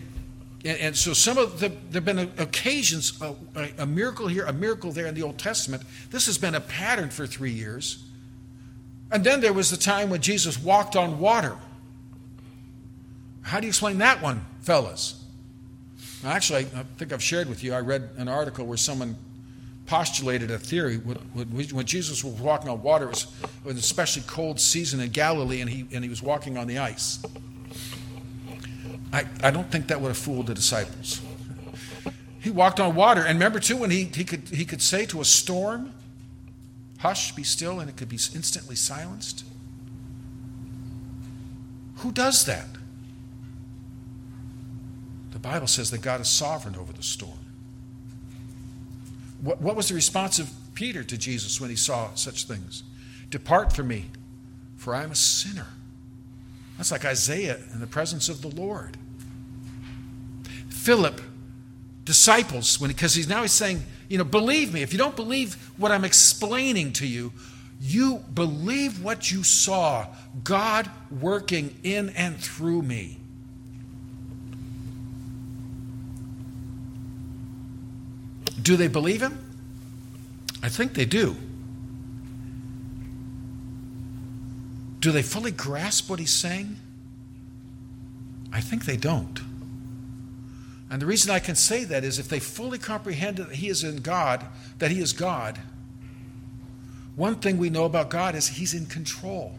and, 0.64 0.96
so 0.96 1.12
some 1.12 1.36
of 1.36 1.60
the 1.60 1.68
there 1.68 2.00
have 2.00 2.04
been 2.04 2.18
occasions 2.38 3.20
a, 3.20 3.34
a, 3.78 3.86
miracle 3.86 4.26
here 4.26 4.46
a 4.46 4.52
miracle 4.52 4.90
there 4.90 5.06
in 5.06 5.14
the 5.14 5.22
old 5.22 5.38
testament 5.38 5.82
this 6.10 6.26
has 6.26 6.36
been 6.36 6.54
a 6.56 6.60
pattern 6.60 7.10
for 7.10 7.26
three 7.28 7.52
years 7.52 8.04
and 9.12 9.22
then 9.22 9.40
there 9.40 9.52
was 9.52 9.70
the 9.70 9.76
time 9.76 10.10
when 10.10 10.20
jesus 10.20 10.58
walked 10.58 10.96
on 10.96 11.20
water 11.20 11.56
how 13.42 13.60
do 13.60 13.66
you 13.66 13.70
explain 13.70 13.98
that 13.98 14.20
one 14.20 14.44
fellas 14.60 15.24
actually 16.24 16.66
i 16.74 16.82
think 16.96 17.12
i've 17.12 17.22
shared 17.22 17.48
with 17.48 17.62
you 17.62 17.72
i 17.72 17.80
read 17.80 18.10
an 18.16 18.28
article 18.28 18.66
where 18.66 18.76
someone 18.76 19.16
postulated 19.86 20.50
a 20.50 20.58
theory 20.58 20.96
when 20.96 21.86
jesus 21.86 22.22
was 22.22 22.34
walking 22.34 22.68
on 22.68 22.82
water 22.82 23.06
it 23.06 23.10
was 23.10 23.26
an 23.64 23.76
especially 23.78 24.22
cold 24.26 24.60
season 24.60 25.00
in 25.00 25.10
galilee 25.10 25.60
and 25.60 25.70
he, 25.70 25.86
and 25.92 26.04
he 26.04 26.10
was 26.10 26.22
walking 26.22 26.58
on 26.58 26.66
the 26.66 26.78
ice 26.78 27.20
I, 29.12 29.26
I 29.42 29.50
don't 29.50 29.70
think 29.70 29.88
that 29.88 30.00
would 30.00 30.08
have 30.08 30.18
fooled 30.18 30.48
the 30.48 30.54
disciples. 30.54 31.20
He 32.40 32.50
walked 32.50 32.78
on 32.80 32.94
water. 32.94 33.22
And 33.22 33.38
remember, 33.38 33.58
too, 33.58 33.76
when 33.76 33.90
he, 33.90 34.04
he, 34.04 34.24
could, 34.24 34.48
he 34.48 34.64
could 34.64 34.82
say 34.82 35.06
to 35.06 35.20
a 35.20 35.24
storm, 35.24 35.94
Hush, 36.98 37.32
be 37.32 37.44
still, 37.44 37.78
and 37.78 37.88
it 37.88 37.96
could 37.96 38.08
be 38.08 38.18
instantly 38.34 38.74
silenced. 38.74 39.44
Who 41.98 42.12
does 42.12 42.44
that? 42.46 42.66
The 45.30 45.38
Bible 45.38 45.66
says 45.66 45.90
that 45.90 46.00
God 46.00 46.20
is 46.20 46.28
sovereign 46.28 46.76
over 46.76 46.92
the 46.92 47.02
storm. 47.02 47.38
What, 49.40 49.60
what 49.60 49.76
was 49.76 49.88
the 49.88 49.94
response 49.94 50.38
of 50.38 50.50
Peter 50.74 51.04
to 51.04 51.16
Jesus 51.16 51.60
when 51.60 51.70
he 51.70 51.76
saw 51.76 52.14
such 52.14 52.44
things? 52.44 52.82
Depart 53.30 53.72
from 53.72 53.88
me, 53.88 54.06
for 54.76 54.94
I 54.94 55.02
am 55.02 55.10
a 55.10 55.16
sinner. 55.16 55.66
That's 56.76 56.92
like 56.92 57.04
Isaiah 57.04 57.58
in 57.72 57.80
the 57.80 57.86
presence 57.86 58.28
of 58.28 58.40
the 58.40 58.48
Lord. 58.48 58.96
Philip, 60.68 61.20
disciples, 62.04 62.80
when 62.80 62.88
because 62.88 63.14
he's 63.14 63.28
now 63.28 63.42
he's 63.42 63.52
saying, 63.52 63.84
you 64.08 64.16
know, 64.16 64.24
believe 64.24 64.72
me. 64.72 64.82
If 64.82 64.92
you 64.92 64.98
don't 64.98 65.16
believe 65.16 65.54
what 65.76 65.92
I'm 65.92 66.04
explaining 66.04 66.92
to 66.94 67.06
you, 67.06 67.32
you 67.80 68.24
believe 68.32 69.02
what 69.02 69.30
you 69.30 69.44
saw, 69.44 70.06
God 70.42 70.90
working 71.10 71.76
in 71.82 72.10
and 72.10 72.36
through 72.38 72.82
me. 72.82 73.17
Do 78.60 78.76
they 78.76 78.88
believe 78.88 79.22
him? 79.22 79.38
I 80.62 80.68
think 80.68 80.94
they 80.94 81.04
do. 81.04 81.36
Do 85.00 85.12
they 85.12 85.22
fully 85.22 85.52
grasp 85.52 86.10
what 86.10 86.18
he's 86.18 86.34
saying? 86.34 86.76
I 88.52 88.60
think 88.60 88.84
they 88.84 88.96
don't. 88.96 89.40
And 90.90 91.02
the 91.02 91.06
reason 91.06 91.30
I 91.30 91.38
can 91.38 91.54
say 91.54 91.84
that 91.84 92.02
is 92.02 92.18
if 92.18 92.28
they 92.28 92.40
fully 92.40 92.78
comprehend 92.78 93.36
that 93.36 93.56
he 93.56 93.68
is 93.68 93.84
in 93.84 93.98
God, 93.98 94.44
that 94.78 94.90
he 94.90 95.00
is 95.00 95.12
God, 95.12 95.60
one 97.14 97.36
thing 97.36 97.58
we 97.58 97.68
know 97.68 97.84
about 97.84 98.10
God 98.10 98.34
is 98.34 98.48
he's 98.48 98.74
in 98.74 98.86
control. 98.86 99.54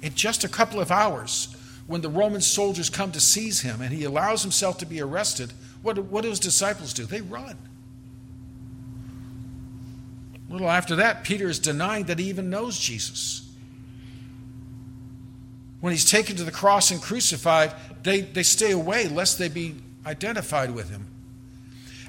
In 0.00 0.14
just 0.14 0.42
a 0.42 0.48
couple 0.48 0.80
of 0.80 0.90
hours, 0.90 1.54
when 1.86 2.00
the 2.00 2.08
Roman 2.08 2.40
soldiers 2.40 2.88
come 2.88 3.12
to 3.12 3.20
seize 3.20 3.60
him 3.60 3.80
and 3.80 3.92
he 3.92 4.04
allows 4.04 4.42
himself 4.42 4.78
to 4.78 4.86
be 4.86 5.00
arrested, 5.00 5.52
what, 5.82 5.98
what 5.98 6.22
do 6.22 6.30
his 6.30 6.40
disciples 6.40 6.92
do? 6.92 7.04
They 7.04 7.20
run. 7.20 7.56
A 10.48 10.52
little 10.52 10.70
after 10.70 10.96
that, 10.96 11.24
Peter 11.24 11.48
is 11.48 11.58
denying 11.58 12.04
that 12.04 12.18
he 12.18 12.28
even 12.28 12.50
knows 12.50 12.78
Jesus 12.78 13.42
when 15.82 15.92
he's 15.92 16.08
taken 16.08 16.36
to 16.36 16.44
the 16.44 16.52
cross 16.52 16.92
and 16.92 17.02
crucified, 17.02 17.74
they, 18.04 18.20
they 18.20 18.44
stay 18.44 18.70
away 18.70 19.08
lest 19.08 19.36
they 19.36 19.48
be 19.48 19.74
identified 20.06 20.70
with 20.70 20.88
him. 20.88 21.08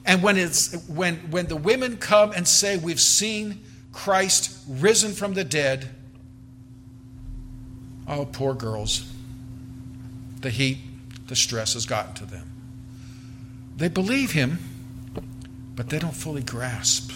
And 0.05 0.21
when, 0.21 0.37
it's, 0.37 0.75
when, 0.87 1.15
when 1.31 1.47
the 1.47 1.55
women 1.55 1.97
come 1.97 2.31
and 2.33 2.47
say, 2.47 2.77
We've 2.77 3.01
seen 3.01 3.61
Christ 3.91 4.59
risen 4.69 5.13
from 5.13 5.33
the 5.33 5.43
dead, 5.43 5.89
oh, 8.07 8.25
poor 8.25 8.53
girls. 8.53 9.11
The 10.41 10.51
heat, 10.51 10.77
the 11.25 11.35
stress 11.35 11.73
has 11.73 11.87
gotten 11.87 12.13
to 12.15 12.25
them. 12.25 12.52
They 13.77 13.87
believe 13.87 14.31
him, 14.31 14.59
but 15.75 15.89
they 15.89 15.99
don't 15.99 16.15
fully 16.15 16.43
grasp. 16.43 17.11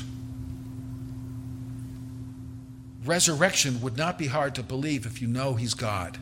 Resurrection 3.06 3.80
would 3.82 3.98
not 3.98 4.18
be 4.18 4.28
hard 4.28 4.56
to 4.56 4.64
believe 4.64 5.06
if 5.06 5.22
you 5.22 5.28
know 5.28 5.54
he's 5.54 5.74
God. 5.74 6.18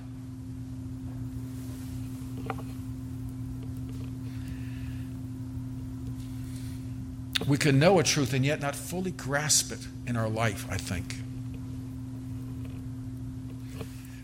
We 7.48 7.58
can 7.58 7.80
know 7.80 8.00
a 8.00 8.04
truth 8.04 8.34
and 8.34 8.46
yet 8.46 8.62
not 8.62 8.76
fully 8.76 9.12
grasp 9.12 9.72
it 9.72 9.88
in 10.08 10.16
our 10.16 10.30
life, 10.30 10.66
I 10.70 10.78
think. 10.78 11.18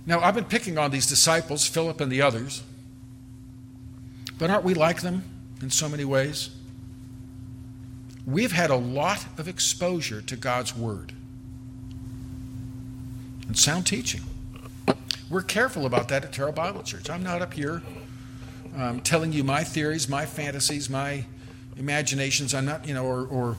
Now, 0.05 0.19
I've 0.19 0.35
been 0.35 0.45
picking 0.45 0.77
on 0.77 0.91
these 0.91 1.07
disciples, 1.07 1.65
Philip 1.67 2.01
and 2.01 2.11
the 2.11 2.21
others, 2.21 2.63
but 4.37 4.49
aren't 4.49 4.63
we 4.63 4.73
like 4.73 5.01
them 5.01 5.23
in 5.61 5.69
so 5.69 5.87
many 5.89 6.05
ways? 6.05 6.49
We've 8.25 8.51
had 8.51 8.69
a 8.69 8.75
lot 8.75 9.25
of 9.37 9.47
exposure 9.47 10.21
to 10.21 10.35
God's 10.35 10.75
Word 10.75 11.13
and 13.47 13.57
sound 13.57 13.87
teaching. 13.87 14.21
We're 15.29 15.41
careful 15.41 15.85
about 15.85 16.09
that 16.09 16.23
at 16.23 16.33
Terra 16.33 16.51
Bible 16.51 16.83
Church. 16.83 17.09
I'm 17.09 17.23
not 17.23 17.41
up 17.41 17.53
here 17.53 17.81
um, 18.75 18.99
telling 19.01 19.33
you 19.33 19.43
my 19.43 19.63
theories, 19.63 20.07
my 20.07 20.25
fantasies, 20.25 20.89
my 20.89 21.25
imaginations. 21.77 22.53
I'm 22.53 22.65
not, 22.65 22.87
you 22.87 22.93
know, 22.93 23.05
or, 23.05 23.25
or 23.25 23.57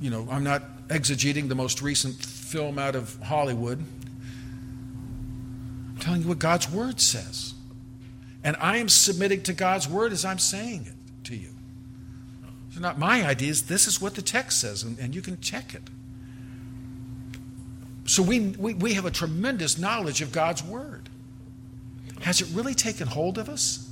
you 0.00 0.10
know, 0.10 0.26
I'm 0.30 0.44
not 0.44 0.88
exegeting 0.88 1.48
the 1.48 1.54
most 1.54 1.82
recent 1.82 2.16
film 2.16 2.78
out 2.78 2.96
of 2.96 3.16
Hollywood. 3.22 3.84
I'm 5.88 5.96
telling 6.00 6.22
you 6.22 6.28
what 6.28 6.38
God's 6.38 6.70
Word 6.70 7.00
says. 7.00 7.54
And 8.42 8.56
I 8.58 8.78
am 8.78 8.88
submitting 8.88 9.42
to 9.42 9.52
God's 9.52 9.86
Word 9.86 10.12
as 10.12 10.24
I'm 10.24 10.38
saying 10.38 10.86
it 10.86 10.94
to 11.24 11.36
you. 11.36 11.50
Are 12.76 12.80
not 12.80 12.98
my 12.98 13.26
ideas. 13.26 13.62
This 13.62 13.86
is 13.86 14.00
what 14.00 14.14
the 14.14 14.22
text 14.22 14.60
says, 14.60 14.82
and, 14.82 14.98
and 14.98 15.14
you 15.14 15.20
can 15.20 15.40
check 15.40 15.74
it. 15.74 15.82
So 18.06 18.22
we, 18.22 18.40
we, 18.40 18.74
we 18.74 18.94
have 18.94 19.04
a 19.04 19.10
tremendous 19.10 19.78
knowledge 19.78 20.22
of 20.22 20.32
God's 20.32 20.62
Word. 20.62 21.08
Has 22.20 22.40
it 22.40 22.48
really 22.52 22.74
taken 22.74 23.06
hold 23.06 23.38
of 23.38 23.48
us? 23.48 23.88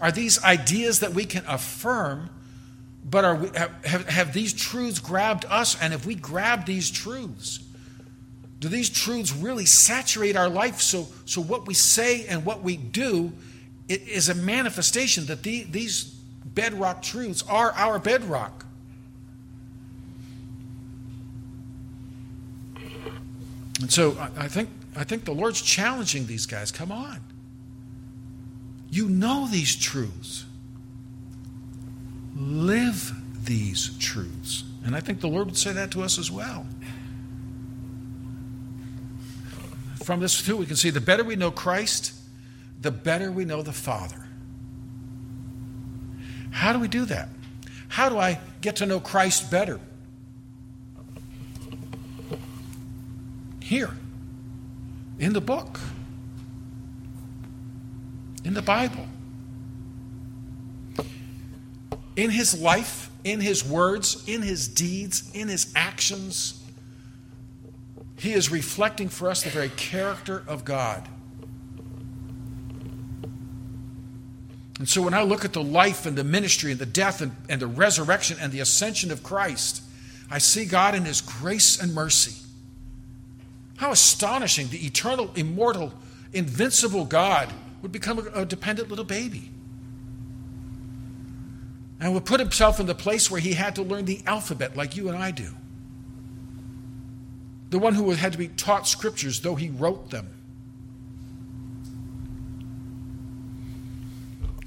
Are 0.00 0.12
these 0.12 0.42
ideas 0.44 1.00
that 1.00 1.12
we 1.12 1.24
can 1.24 1.44
affirm, 1.46 2.30
but 3.04 3.24
are 3.24 3.34
we, 3.34 3.48
have, 3.56 4.08
have 4.08 4.32
these 4.32 4.52
truths 4.52 5.00
grabbed 5.00 5.44
us? 5.46 5.80
And 5.80 5.92
if 5.92 6.06
we 6.06 6.14
grab 6.14 6.66
these 6.66 6.90
truths, 6.90 7.60
do 8.60 8.68
these 8.68 8.90
truths 8.90 9.34
really 9.34 9.66
saturate 9.66 10.36
our 10.36 10.48
life 10.48 10.80
so, 10.80 11.08
so 11.24 11.40
what 11.40 11.66
we 11.66 11.74
say 11.74 12.26
and 12.26 12.44
what 12.44 12.62
we 12.62 12.76
do 12.76 13.32
it 13.88 14.06
is 14.06 14.28
a 14.28 14.34
manifestation 14.34 15.26
that 15.26 15.42
the, 15.42 15.64
these 15.64 16.04
bedrock 16.44 17.02
truths 17.02 17.42
are 17.48 17.72
our 17.72 17.98
bedrock. 17.98 18.66
And 23.80 23.90
so 23.90 24.16
I, 24.18 24.44
I 24.44 24.48
think, 24.48 24.68
I 24.96 25.04
think 25.04 25.24
the 25.24 25.32
Lord's 25.32 25.62
challenging 25.62 26.26
these 26.26 26.46
guys. 26.46 26.72
Come 26.72 26.90
on. 26.90 27.20
You 28.90 29.08
know 29.08 29.46
these 29.50 29.76
truths. 29.76 30.44
Live 32.36 33.12
these 33.44 33.96
truths. 33.98 34.64
And 34.84 34.96
I 34.96 35.00
think 35.00 35.20
the 35.20 35.28
Lord 35.28 35.46
would 35.46 35.56
say 35.56 35.72
that 35.72 35.90
to 35.92 36.02
us 36.02 36.18
as 36.18 36.30
well. 36.30 36.66
From 40.04 40.20
this, 40.20 40.42
too, 40.42 40.56
we 40.56 40.66
can 40.66 40.76
see 40.76 40.90
the 40.90 41.00
better 41.00 41.22
we 41.22 41.36
know 41.36 41.50
Christ, 41.50 42.14
the 42.80 42.90
better 42.90 43.30
we 43.30 43.44
know 43.44 43.62
the 43.62 43.72
Father. 43.72 44.26
How 46.50 46.72
do 46.72 46.78
we 46.78 46.88
do 46.88 47.04
that? 47.06 47.28
How 47.88 48.08
do 48.08 48.18
I 48.18 48.38
get 48.60 48.76
to 48.76 48.86
know 48.86 49.00
Christ 49.00 49.50
better? 49.50 49.80
Here, 53.60 53.90
in 55.18 55.32
the 55.32 55.40
book, 55.40 55.78
in 58.44 58.54
the 58.54 58.62
Bible, 58.62 59.06
in 62.16 62.30
his 62.30 62.58
life, 62.58 63.10
in 63.24 63.40
his 63.40 63.64
words, 63.64 64.24
in 64.26 64.42
his 64.42 64.68
deeds, 64.68 65.30
in 65.34 65.48
his 65.48 65.72
actions. 65.76 66.64
He 68.16 68.32
is 68.32 68.50
reflecting 68.50 69.08
for 69.08 69.30
us 69.30 69.42
the 69.42 69.50
very 69.50 69.68
character 69.68 70.42
of 70.48 70.64
God. 70.64 71.08
And 74.78 74.88
so 74.88 75.02
when 75.02 75.14
I 75.14 75.22
look 75.22 75.44
at 75.44 75.52
the 75.52 75.62
life 75.62 76.06
and 76.06 76.16
the 76.16 76.24
ministry 76.24 76.70
and 76.70 76.80
the 76.80 76.86
death 76.86 77.20
and, 77.20 77.32
and 77.48 77.60
the 77.60 77.66
resurrection 77.66 78.36
and 78.40 78.52
the 78.52 78.60
ascension 78.60 79.10
of 79.10 79.22
Christ, 79.22 79.82
I 80.30 80.38
see 80.38 80.66
God 80.66 80.94
in 80.94 81.04
his 81.04 81.20
grace 81.20 81.80
and 81.80 81.94
mercy. 81.94 82.34
How 83.76 83.90
astonishing 83.90 84.68
the 84.68 84.84
eternal, 84.86 85.32
immortal, 85.34 85.92
invincible 86.32 87.04
God 87.04 87.52
would 87.82 87.92
become 87.92 88.18
a, 88.18 88.42
a 88.42 88.44
dependent 88.44 88.88
little 88.88 89.04
baby. 89.04 89.50
And 92.00 92.14
would 92.14 92.24
put 92.24 92.38
himself 92.38 92.78
in 92.78 92.86
the 92.86 92.94
place 92.94 93.30
where 93.30 93.40
he 93.40 93.54
had 93.54 93.74
to 93.76 93.82
learn 93.82 94.04
the 94.04 94.20
alphabet 94.26 94.76
like 94.76 94.96
you 94.96 95.08
and 95.08 95.18
I 95.18 95.32
do. 95.32 95.50
The 97.70 97.78
one 97.78 97.94
who 97.94 98.10
had 98.10 98.32
to 98.32 98.38
be 98.38 98.48
taught 98.48 98.86
scriptures, 98.86 99.40
though 99.40 99.56
he 99.56 99.70
wrote 99.70 100.10
them. 100.10 100.28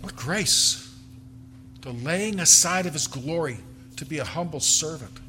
What 0.02 0.16
grace! 0.16 0.94
The 1.82 1.92
laying 1.92 2.40
aside 2.40 2.86
of 2.86 2.94
his 2.94 3.08
glory 3.08 3.58
to 3.98 4.06
be 4.06 4.20
a 4.20 4.26
humble 4.26 4.60
servant. 4.60 5.20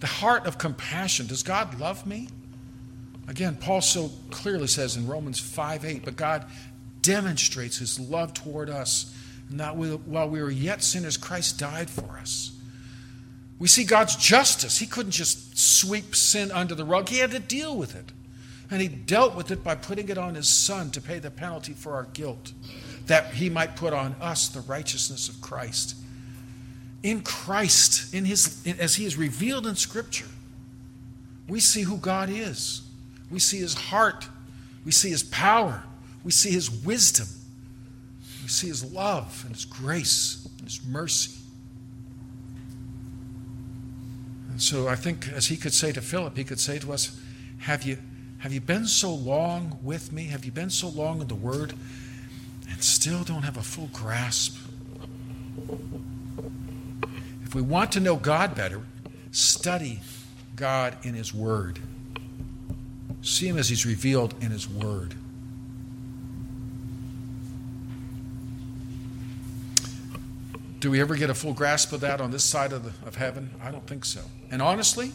The 0.00 0.06
heart 0.06 0.46
of 0.46 0.58
compassion. 0.58 1.26
Does 1.26 1.42
God 1.42 1.78
love 1.80 2.06
me? 2.06 2.28
Again, 3.28 3.56
Paul 3.56 3.80
so 3.80 4.10
clearly 4.30 4.66
says 4.66 4.96
in 4.96 5.06
Romans 5.06 5.38
5 5.38 5.84
8, 5.84 6.04
but 6.04 6.16
God 6.16 6.44
demonstrates 7.02 7.78
his 7.78 7.98
love 7.98 8.34
toward 8.34 8.68
us. 8.68 9.14
Not 9.50 9.76
while 9.76 10.28
we 10.28 10.40
were 10.40 10.50
yet 10.50 10.82
sinners, 10.82 11.16
Christ 11.16 11.58
died 11.58 11.90
for 11.90 12.18
us. 12.18 12.52
We 13.58 13.68
see 13.68 13.84
God's 13.84 14.16
justice. 14.16 14.78
He 14.78 14.86
couldn't 14.86 15.12
just 15.12 15.56
sweep 15.56 16.16
sin 16.16 16.50
under 16.50 16.74
the 16.74 16.84
rug, 16.84 17.08
He 17.08 17.18
had 17.18 17.30
to 17.30 17.38
deal 17.38 17.76
with 17.76 17.94
it. 17.94 18.10
And 18.70 18.80
He 18.80 18.88
dealt 18.88 19.36
with 19.36 19.50
it 19.50 19.62
by 19.62 19.74
putting 19.74 20.08
it 20.08 20.18
on 20.18 20.34
His 20.34 20.48
Son 20.48 20.90
to 20.90 21.00
pay 21.00 21.18
the 21.18 21.30
penalty 21.30 21.72
for 21.72 21.92
our 21.92 22.04
guilt, 22.12 22.52
that 23.06 23.34
He 23.34 23.50
might 23.50 23.76
put 23.76 23.92
on 23.92 24.14
us 24.20 24.48
the 24.48 24.60
righteousness 24.60 25.28
of 25.28 25.40
Christ. 25.40 25.96
In 27.02 27.22
Christ, 27.22 28.14
in 28.14 28.24
his, 28.24 28.64
as 28.78 28.94
He 28.94 29.04
is 29.04 29.16
revealed 29.16 29.66
in 29.66 29.74
Scripture, 29.76 30.28
we 31.48 31.60
see 31.60 31.82
who 31.82 31.96
God 31.96 32.30
is. 32.30 32.82
We 33.30 33.38
see 33.38 33.58
His 33.58 33.74
heart. 33.74 34.28
We 34.84 34.92
see 34.92 35.10
His 35.10 35.22
power. 35.22 35.82
We 36.24 36.30
see 36.30 36.50
his 36.50 36.70
wisdom. 36.70 37.26
We 38.42 38.48
see 38.48 38.68
his 38.68 38.84
love 38.92 39.42
and 39.46 39.54
his 39.54 39.64
grace 39.64 40.48
and 40.58 40.68
his 40.68 40.84
mercy. 40.84 41.38
And 44.50 44.60
so 44.60 44.88
I 44.88 44.96
think, 44.96 45.28
as 45.28 45.46
he 45.46 45.56
could 45.56 45.72
say 45.72 45.92
to 45.92 46.00
Philip, 46.00 46.36
he 46.36 46.44
could 46.44 46.60
say 46.60 46.78
to 46.80 46.92
us, 46.92 47.18
Have 47.60 47.82
you, 47.84 47.98
have 48.38 48.52
you 48.52 48.60
been 48.60 48.86
so 48.86 49.12
long 49.12 49.78
with 49.82 50.12
me? 50.12 50.24
Have 50.24 50.44
you 50.44 50.52
been 50.52 50.70
so 50.70 50.88
long 50.88 51.20
in 51.20 51.28
the 51.28 51.34
Word 51.34 51.74
and 52.72 52.82
still 52.82 53.22
don't 53.22 53.42
have 53.42 53.56
a 53.56 53.62
full 53.62 53.90
grasp? 53.92 54.56
If 57.44 57.54
we 57.54 57.62
want 57.62 57.92
to 57.92 58.00
know 58.00 58.16
God 58.16 58.54
better, 58.54 58.80
study 59.30 60.00
God 60.56 60.96
in 61.02 61.14
His 61.14 61.34
Word. 61.34 61.78
See 63.20 63.46
Him 63.46 63.58
as 63.58 63.68
He's 63.68 63.84
revealed 63.84 64.34
in 64.40 64.50
His 64.50 64.68
Word. 64.68 65.14
Do 70.80 70.90
we 70.90 71.00
ever 71.00 71.14
get 71.14 71.30
a 71.30 71.34
full 71.34 71.52
grasp 71.52 71.92
of 71.92 72.00
that 72.00 72.20
on 72.20 72.32
this 72.32 72.42
side 72.42 72.72
of, 72.72 72.84
the, 72.84 73.06
of 73.06 73.14
heaven? 73.14 73.50
I 73.62 73.70
don't 73.70 73.86
think 73.86 74.04
so. 74.04 74.22
And 74.50 74.60
honestly, 74.60 75.12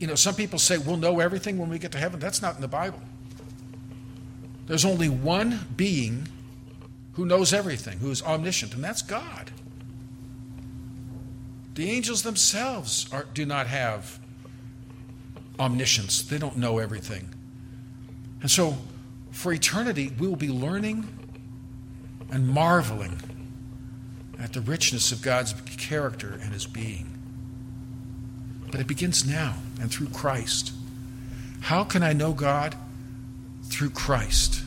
you 0.00 0.08
know, 0.08 0.16
some 0.16 0.34
people 0.34 0.58
say 0.58 0.78
we'll 0.78 0.96
know 0.96 1.20
everything 1.20 1.58
when 1.58 1.68
we 1.68 1.78
get 1.78 1.92
to 1.92 1.98
heaven. 1.98 2.18
That's 2.18 2.42
not 2.42 2.56
in 2.56 2.60
the 2.60 2.68
Bible. 2.68 3.00
There's 4.66 4.84
only 4.84 5.08
one 5.08 5.66
being 5.76 6.28
who 7.14 7.26
knows 7.26 7.52
everything, 7.52 7.98
who 7.98 8.10
is 8.10 8.22
omniscient, 8.22 8.74
and 8.74 8.82
that's 8.82 9.02
God. 9.02 9.50
The 11.74 11.90
angels 11.90 12.22
themselves 12.22 13.06
are, 13.12 13.26
do 13.34 13.44
not 13.44 13.66
have 13.66 14.18
omniscience, 15.58 16.22
they 16.22 16.38
don't 16.38 16.56
know 16.56 16.78
everything. 16.78 17.28
And 18.40 18.50
so, 18.50 18.76
for 19.30 19.52
eternity, 19.52 20.12
we 20.18 20.26
will 20.26 20.36
be 20.36 20.48
learning 20.48 21.08
and 22.30 22.48
marveling 22.48 23.20
at 24.38 24.52
the 24.52 24.60
richness 24.60 25.12
of 25.12 25.22
God's 25.22 25.54
character 25.76 26.38
and 26.42 26.52
his 26.52 26.66
being. 26.66 27.10
But 28.70 28.80
it 28.80 28.86
begins 28.86 29.26
now 29.26 29.56
and 29.80 29.90
through 29.90 30.08
Christ. 30.08 30.72
How 31.60 31.84
can 31.84 32.02
I 32.02 32.12
know 32.12 32.32
God? 32.32 32.76
Through 33.64 33.90
Christ. 33.90 34.62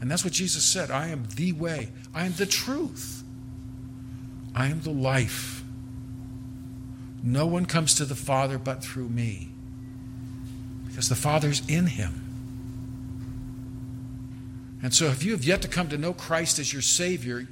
And 0.00 0.10
that's 0.10 0.24
what 0.24 0.32
Jesus 0.32 0.64
said 0.64 0.90
I 0.90 1.08
am 1.08 1.26
the 1.36 1.52
way, 1.52 1.90
I 2.14 2.26
am 2.26 2.32
the 2.32 2.46
truth, 2.46 3.22
I 4.54 4.66
am 4.66 4.80
the 4.80 4.90
life. 4.90 5.62
No 7.22 7.46
one 7.46 7.66
comes 7.66 7.94
to 7.94 8.04
the 8.04 8.16
Father 8.16 8.58
but 8.58 8.82
through 8.82 9.08
me, 9.08 9.50
because 10.88 11.08
the 11.08 11.14
Father's 11.14 11.62
in 11.68 11.86
him. 11.86 12.22
And 14.82 14.92
so, 14.92 15.04
if 15.06 15.22
you 15.22 15.30
have 15.30 15.44
yet 15.44 15.62
to 15.62 15.68
come 15.68 15.88
to 15.90 15.96
know 15.96 16.12
Christ 16.12 16.58
as 16.58 16.72
your 16.72 16.82
Savior, 16.82 17.46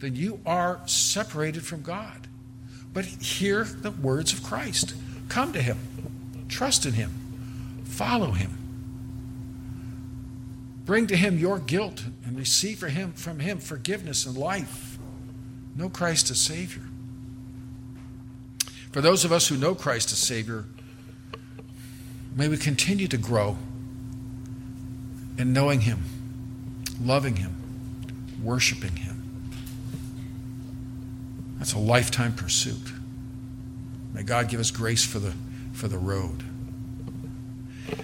then 0.00 0.14
you 0.14 0.40
are 0.44 0.80
separated 0.84 1.64
from 1.64 1.80
God. 1.80 2.28
But 2.92 3.06
hear 3.06 3.64
the 3.64 3.90
words 3.90 4.34
of 4.34 4.42
Christ. 4.42 4.94
Come 5.30 5.54
to 5.54 5.62
Him, 5.62 5.78
trust 6.48 6.84
in 6.84 6.92
Him, 6.92 7.10
follow 7.84 8.32
Him. 8.32 8.63
Bring 10.84 11.06
to 11.06 11.16
Him 11.16 11.38
your 11.38 11.58
guilt 11.58 12.04
and 12.26 12.36
receive 12.36 12.78
for 12.78 12.88
him, 12.88 13.12
from 13.12 13.38
Him 13.38 13.58
forgiveness 13.58 14.26
and 14.26 14.36
life. 14.36 14.98
Know 15.76 15.88
Christ 15.88 16.30
as 16.30 16.38
Savior. 16.38 16.82
For 18.92 19.00
those 19.00 19.24
of 19.24 19.32
us 19.32 19.48
who 19.48 19.56
know 19.56 19.74
Christ 19.74 20.12
as 20.12 20.18
Savior, 20.18 20.66
may 22.36 22.48
we 22.48 22.56
continue 22.56 23.08
to 23.08 23.16
grow 23.16 23.56
in 25.38 25.52
knowing 25.52 25.80
Him, 25.80 26.04
loving 27.02 27.36
Him, 27.36 27.56
worshiping 28.42 28.96
Him. 28.96 29.22
That's 31.58 31.72
a 31.72 31.78
lifetime 31.78 32.34
pursuit. 32.34 32.92
May 34.12 34.22
God 34.22 34.48
give 34.48 34.60
us 34.60 34.70
grace 34.70 35.04
for 35.04 35.18
the, 35.18 35.32
for 35.72 35.88
the 35.88 35.98
road. 35.98 36.44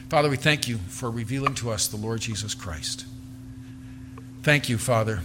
Father, 0.08 0.28
we 0.28 0.36
thank 0.36 0.68
you 0.68 0.78
for 0.88 1.10
revealing 1.10 1.54
to 1.56 1.70
us 1.70 1.86
the 1.86 1.96
Lord 1.96 2.20
Jesus 2.20 2.54
Christ. 2.54 3.06
Thank 4.42 4.68
you, 4.68 4.78
Father, 4.78 5.20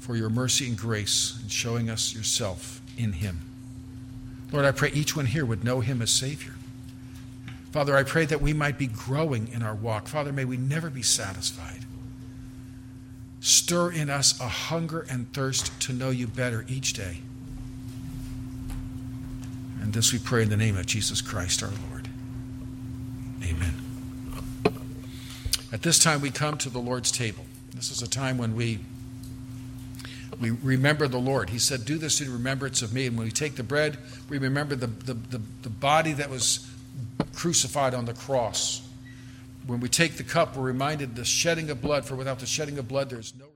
for 0.00 0.16
your 0.16 0.28
mercy 0.28 0.68
and 0.68 0.76
grace 0.76 1.38
in 1.42 1.48
showing 1.48 1.88
us 1.88 2.14
yourself 2.14 2.80
in 2.96 3.12
him. 3.12 3.40
Lord, 4.52 4.64
I 4.64 4.72
pray 4.72 4.90
each 4.92 5.16
one 5.16 5.26
here 5.26 5.46
would 5.46 5.64
know 5.64 5.80
him 5.80 6.02
as 6.02 6.10
Savior. 6.10 6.52
Father, 7.72 7.96
I 7.96 8.02
pray 8.02 8.26
that 8.26 8.42
we 8.42 8.52
might 8.52 8.76
be 8.76 8.86
growing 8.86 9.48
in 9.48 9.62
our 9.62 9.74
walk. 9.74 10.08
Father, 10.08 10.32
may 10.32 10.44
we 10.44 10.58
never 10.58 10.90
be 10.90 11.02
satisfied. 11.02 11.86
Stir 13.40 13.90
in 13.90 14.10
us 14.10 14.38
a 14.38 14.48
hunger 14.48 15.06
and 15.08 15.32
thirst 15.32 15.80
to 15.80 15.92
know 15.92 16.10
you 16.10 16.26
better 16.26 16.66
each 16.68 16.92
day. 16.92 17.18
And 19.80 19.92
this 19.92 20.12
we 20.12 20.18
pray 20.18 20.42
in 20.42 20.50
the 20.50 20.56
name 20.56 20.76
of 20.76 20.86
Jesus 20.86 21.20
Christ 21.20 21.62
our 21.62 21.70
Lord. 21.70 21.91
Amen. 23.42 23.74
At 25.72 25.82
this 25.82 25.98
time, 25.98 26.20
we 26.20 26.30
come 26.30 26.58
to 26.58 26.70
the 26.70 26.78
Lord's 26.78 27.10
table. 27.10 27.44
This 27.74 27.90
is 27.90 28.02
a 28.02 28.08
time 28.08 28.38
when 28.38 28.54
we 28.54 28.78
we 30.40 30.50
remember 30.50 31.06
the 31.06 31.18
Lord. 31.18 31.50
He 31.50 31.58
said, 31.58 31.84
Do 31.84 31.98
this 31.98 32.20
in 32.20 32.32
remembrance 32.32 32.82
of 32.82 32.92
me. 32.92 33.06
And 33.06 33.16
when 33.16 33.26
we 33.26 33.30
take 33.30 33.54
the 33.54 33.62
bread, 33.62 33.96
we 34.28 34.38
remember 34.38 34.74
the, 34.74 34.88
the, 34.88 35.14
the, 35.14 35.40
the 35.62 35.70
body 35.70 36.12
that 36.14 36.30
was 36.30 36.68
crucified 37.32 37.94
on 37.94 38.06
the 38.06 38.14
cross. 38.14 38.82
When 39.66 39.78
we 39.78 39.88
take 39.88 40.16
the 40.16 40.24
cup, 40.24 40.56
we're 40.56 40.64
reminded 40.64 41.14
the 41.14 41.24
shedding 41.24 41.70
of 41.70 41.80
blood, 41.80 42.04
for 42.04 42.16
without 42.16 42.40
the 42.40 42.46
shedding 42.46 42.78
of 42.78 42.88
blood, 42.88 43.08
there's 43.08 43.32
no 43.38 43.51